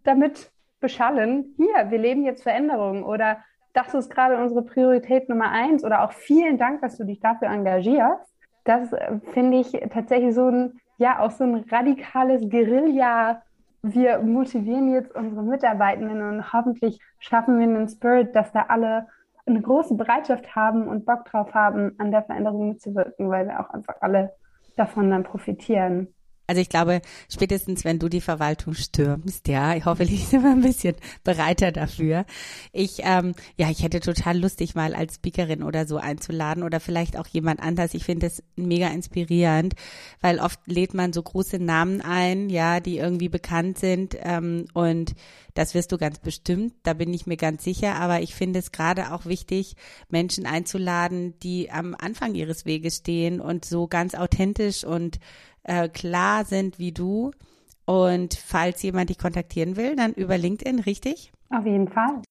damit 0.03 0.51
beschallen, 0.81 1.55
hier, 1.57 1.91
wir 1.91 1.99
leben 1.99 2.25
jetzt 2.25 2.43
Veränderungen 2.43 3.03
oder 3.03 3.39
das 3.73 3.95
ist 3.95 4.11
gerade 4.11 4.37
unsere 4.37 4.63
Priorität 4.63 5.29
Nummer 5.29 5.51
eins 5.51 5.85
oder 5.85 6.03
auch 6.03 6.13
vielen 6.13 6.59
Dank, 6.59 6.81
dass 6.81 6.97
du 6.97 7.05
dich 7.05 7.21
dafür 7.21 7.49
engagierst. 7.49 8.33
Das 8.65 8.93
äh, 8.93 9.21
finde 9.33 9.59
ich 9.59 9.73
tatsächlich 9.93 10.35
so 10.35 10.49
ein, 10.49 10.81
ja, 10.99 11.21
auch 11.21 11.31
so 11.31 11.45
ein 11.45 11.65
radikales 11.71 12.49
Guerilla. 12.49 13.43
Wir 13.83 14.19
motivieren 14.19 14.93
jetzt 14.93 15.15
unsere 15.15 15.43
Mitarbeitenden 15.43 16.21
und 16.23 16.53
hoffentlich 16.53 17.01
schaffen 17.19 17.59
wir 17.59 17.65
einen 17.65 17.89
Spirit, 17.89 18.35
dass 18.35 18.53
da 18.53 18.67
alle 18.69 19.07
eine 19.47 19.63
große 19.63 19.95
Bereitschaft 19.95 20.55
haben 20.55 20.87
und 20.87 21.07
Bock 21.07 21.25
drauf 21.25 21.55
haben, 21.55 21.95
an 21.99 22.11
der 22.11 22.23
Veränderung 22.23 22.69
mitzuwirken, 22.69 23.31
weil 23.31 23.47
wir 23.47 23.61
auch 23.61 23.71
einfach 23.71 23.95
alle 24.01 24.33
davon 24.77 25.11
dann 25.11 25.25
profitieren. 25.25 26.09
Also 26.51 26.63
ich 26.63 26.69
glaube, 26.69 27.01
spätestens 27.33 27.85
wenn 27.85 28.01
du 28.01 28.09
die 28.09 28.21
Verwaltung 28.21 28.75
stürmst, 28.75 29.47
ja, 29.47 29.73
hoffentlich 29.85 30.27
sind 30.27 30.43
wir 30.43 30.51
ein 30.51 30.63
bisschen 30.63 30.97
bereiter 31.23 31.71
dafür. 31.71 32.27
Ich, 32.73 33.03
ähm, 33.05 33.37
ja, 33.57 33.71
ich 33.71 33.85
hätte 33.85 34.01
total 34.01 34.37
lustig 34.37 34.75
mal 34.75 34.97
als 34.97 35.15
Speakerin 35.15 35.63
oder 35.63 35.87
so 35.87 35.99
einzuladen 35.99 36.65
oder 36.65 36.81
vielleicht 36.81 37.17
auch 37.17 37.29
jemand 37.29 37.61
anders. 37.61 37.95
Ich 37.95 38.03
finde 38.03 38.27
das 38.27 38.43
mega 38.57 38.89
inspirierend, 38.89 39.75
weil 40.21 40.41
oft 40.41 40.59
lädt 40.67 40.93
man 40.93 41.13
so 41.13 41.23
große 41.23 41.61
Namen 41.61 42.01
ein, 42.01 42.51
ja, 42.51 42.81
die 42.81 42.99
irgendwie 42.99 43.29
bekannt 43.29 43.79
sind 43.79 44.17
ähm, 44.21 44.65
und 44.75 45.15
das 45.55 45.75
wirst 45.75 45.93
du 45.93 45.99
ganz 45.99 46.19
bestimmt, 46.19 46.75
da 46.83 46.95
bin 46.95 47.13
ich 47.13 47.27
mir 47.27 47.37
ganz 47.37 47.65
sicher. 47.65 47.97
Aber 47.97 48.23
ich 48.23 48.35
finde 48.35 48.59
es 48.59 48.73
gerade 48.73 49.13
auch 49.13 49.27
wichtig, 49.27 49.77
Menschen 50.09 50.47
einzuladen, 50.47 51.39
die 51.41 51.71
am 51.71 51.95
Anfang 51.99 52.35
ihres 52.35 52.65
Weges 52.65 52.97
stehen 52.97 53.41
und 53.41 53.65
so 53.65 53.87
ganz 53.87 54.15
authentisch 54.15 54.85
und 54.85 55.19
äh, 55.65 55.89
klar 55.89 56.45
sind 56.45 56.79
wie 56.79 56.93
du. 56.93 57.33
Und 57.87 58.35
falls 58.35 58.83
jemand 58.83 59.11
dich 59.11 59.19
kontaktieren 59.19 59.77
will, 59.77 59.97
dann 59.97 60.13
über 60.13 60.39
LinkedIn, 60.39 60.81
richtig? 60.81 61.33
Auf 61.51 61.67
jeden 61.67 61.89
Fall. 61.89 62.23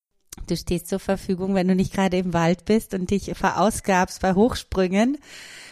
Du 0.47 0.55
stehst 0.55 0.87
zur 0.87 0.99
Verfügung, 0.99 1.53
wenn 1.53 1.67
du 1.67 1.75
nicht 1.75 1.93
gerade 1.93 2.17
im 2.17 2.33
Wald 2.33 2.65
bist 2.65 2.93
und 2.93 3.11
dich 3.11 3.31
verausgabst 3.35 4.21
bei 4.21 4.33
Hochsprüngen. 4.33 5.17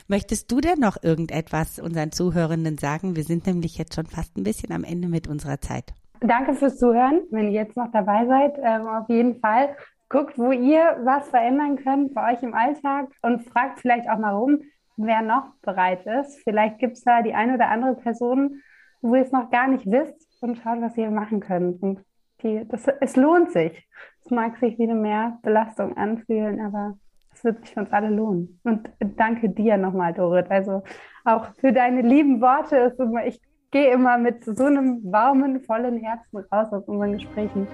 Möchtest 0.07 0.51
du 0.51 0.61
denn 0.61 0.79
noch 0.79 1.01
irgendetwas 1.01 1.79
unseren 1.79 2.11
Zuhörenden 2.11 2.77
sagen? 2.77 3.15
Wir 3.15 3.23
sind 3.23 3.45
nämlich 3.47 3.77
jetzt 3.77 3.95
schon 3.95 4.05
fast 4.05 4.37
ein 4.37 4.43
bisschen 4.43 4.71
am 4.71 4.83
Ende 4.83 5.07
mit 5.07 5.27
unserer 5.27 5.59
Zeit. 5.61 5.93
Danke 6.19 6.53
fürs 6.53 6.77
Zuhören. 6.77 7.21
Wenn 7.31 7.45
ihr 7.45 7.61
jetzt 7.61 7.77
noch 7.77 7.91
dabei 7.91 8.25
seid, 8.25 8.57
ähm, 8.63 8.87
auf 8.87 9.07
jeden 9.09 9.39
Fall 9.39 9.75
guckt, 10.09 10.37
wo 10.37 10.51
ihr 10.51 10.97
was 11.03 11.29
verändern 11.29 11.77
könnt 11.77 12.13
bei 12.13 12.33
euch 12.33 12.41
im 12.41 12.53
Alltag 12.53 13.09
und 13.21 13.43
fragt 13.43 13.79
vielleicht 13.79 14.09
auch 14.09 14.17
mal 14.17 14.33
rum 14.33 14.59
wer 14.97 15.21
noch 15.21 15.53
bereit 15.61 16.05
ist. 16.05 16.39
Vielleicht 16.43 16.79
gibt 16.79 16.93
es 16.93 17.03
da 17.03 17.21
die 17.21 17.33
eine 17.33 17.53
oder 17.53 17.69
andere 17.69 17.95
Person, 17.95 18.61
wo 19.01 19.15
ihr 19.15 19.21
es 19.21 19.31
noch 19.31 19.49
gar 19.49 19.67
nicht 19.67 19.85
wisst 19.85 20.41
und 20.41 20.57
schaut, 20.57 20.81
was 20.81 20.97
ihr 20.97 21.09
machen 21.11 21.39
könnt. 21.39 21.81
Und 21.81 22.03
die, 22.41 22.67
das, 22.67 22.87
es 22.99 23.15
lohnt 23.15 23.51
sich. 23.51 23.87
Es 24.25 24.31
mag 24.31 24.57
sich 24.57 24.77
wie 24.77 24.83
eine 24.83 24.95
Mehrbelastung 24.95 25.95
anfühlen, 25.95 26.59
aber 26.59 26.97
es 27.33 27.43
wird 27.43 27.61
sich 27.61 27.73
für 27.73 27.81
uns 27.81 27.91
alle 27.91 28.09
lohnen. 28.09 28.59
Und 28.63 28.89
danke 28.99 29.49
dir 29.49 29.77
nochmal, 29.77 30.13
Dorit. 30.13 30.49
Also 30.49 30.83
auch 31.23 31.47
für 31.59 31.71
deine 31.71 32.01
lieben 32.01 32.41
Worte. 32.41 32.93
ich 33.25 33.39
gehe 33.71 33.91
immer 33.91 34.17
mit 34.17 34.43
so 34.43 34.65
einem 34.65 35.01
warmen, 35.11 35.61
vollen 35.61 35.97
Herzen 35.97 36.37
raus 36.51 36.71
aus 36.71 36.85
unseren 36.85 37.13
Gesprächen. 37.13 37.67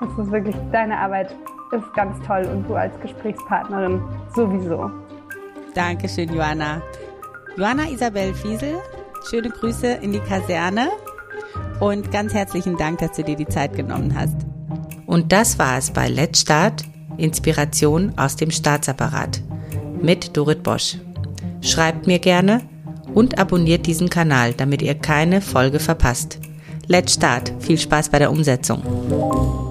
Das 0.00 0.10
ist 0.18 0.30
wirklich, 0.30 0.56
deine 0.72 0.96
Arbeit 0.98 1.34
ist 1.72 1.94
ganz 1.94 2.18
toll 2.26 2.46
und 2.52 2.68
du 2.68 2.74
als 2.74 2.98
Gesprächspartnerin 3.00 4.02
sowieso. 4.34 4.90
Dankeschön, 5.74 6.34
Joanna. 6.34 6.82
Joanna 7.56 7.88
Isabel 7.88 8.34
Fiesel, 8.34 8.78
schöne 9.28 9.50
Grüße 9.50 9.86
in 9.86 10.12
die 10.12 10.20
Kaserne 10.20 10.88
und 11.80 12.10
ganz 12.10 12.32
herzlichen 12.34 12.76
Dank, 12.76 12.98
dass 12.98 13.12
du 13.12 13.24
dir 13.24 13.36
die 13.36 13.46
Zeit 13.46 13.74
genommen 13.74 14.14
hast. 14.14 14.36
Und 15.06 15.32
das 15.32 15.58
war 15.58 15.78
es 15.78 15.90
bei 15.90 16.08
Let's 16.08 16.40
Start, 16.40 16.84
Inspiration 17.16 18.12
aus 18.16 18.36
dem 18.36 18.50
Staatsapparat 18.50 19.42
mit 20.00 20.36
Dorit 20.36 20.62
Bosch. 20.62 20.96
Schreibt 21.60 22.06
mir 22.06 22.18
gerne 22.18 22.62
und 23.14 23.38
abonniert 23.38 23.86
diesen 23.86 24.08
Kanal, 24.08 24.54
damit 24.54 24.82
ihr 24.82 24.94
keine 24.94 25.40
Folge 25.40 25.78
verpasst. 25.78 26.38
Let's 26.86 27.14
Start. 27.14 27.52
Viel 27.60 27.78
Spaß 27.78 28.08
bei 28.08 28.18
der 28.18 28.30
Umsetzung. 28.30 29.69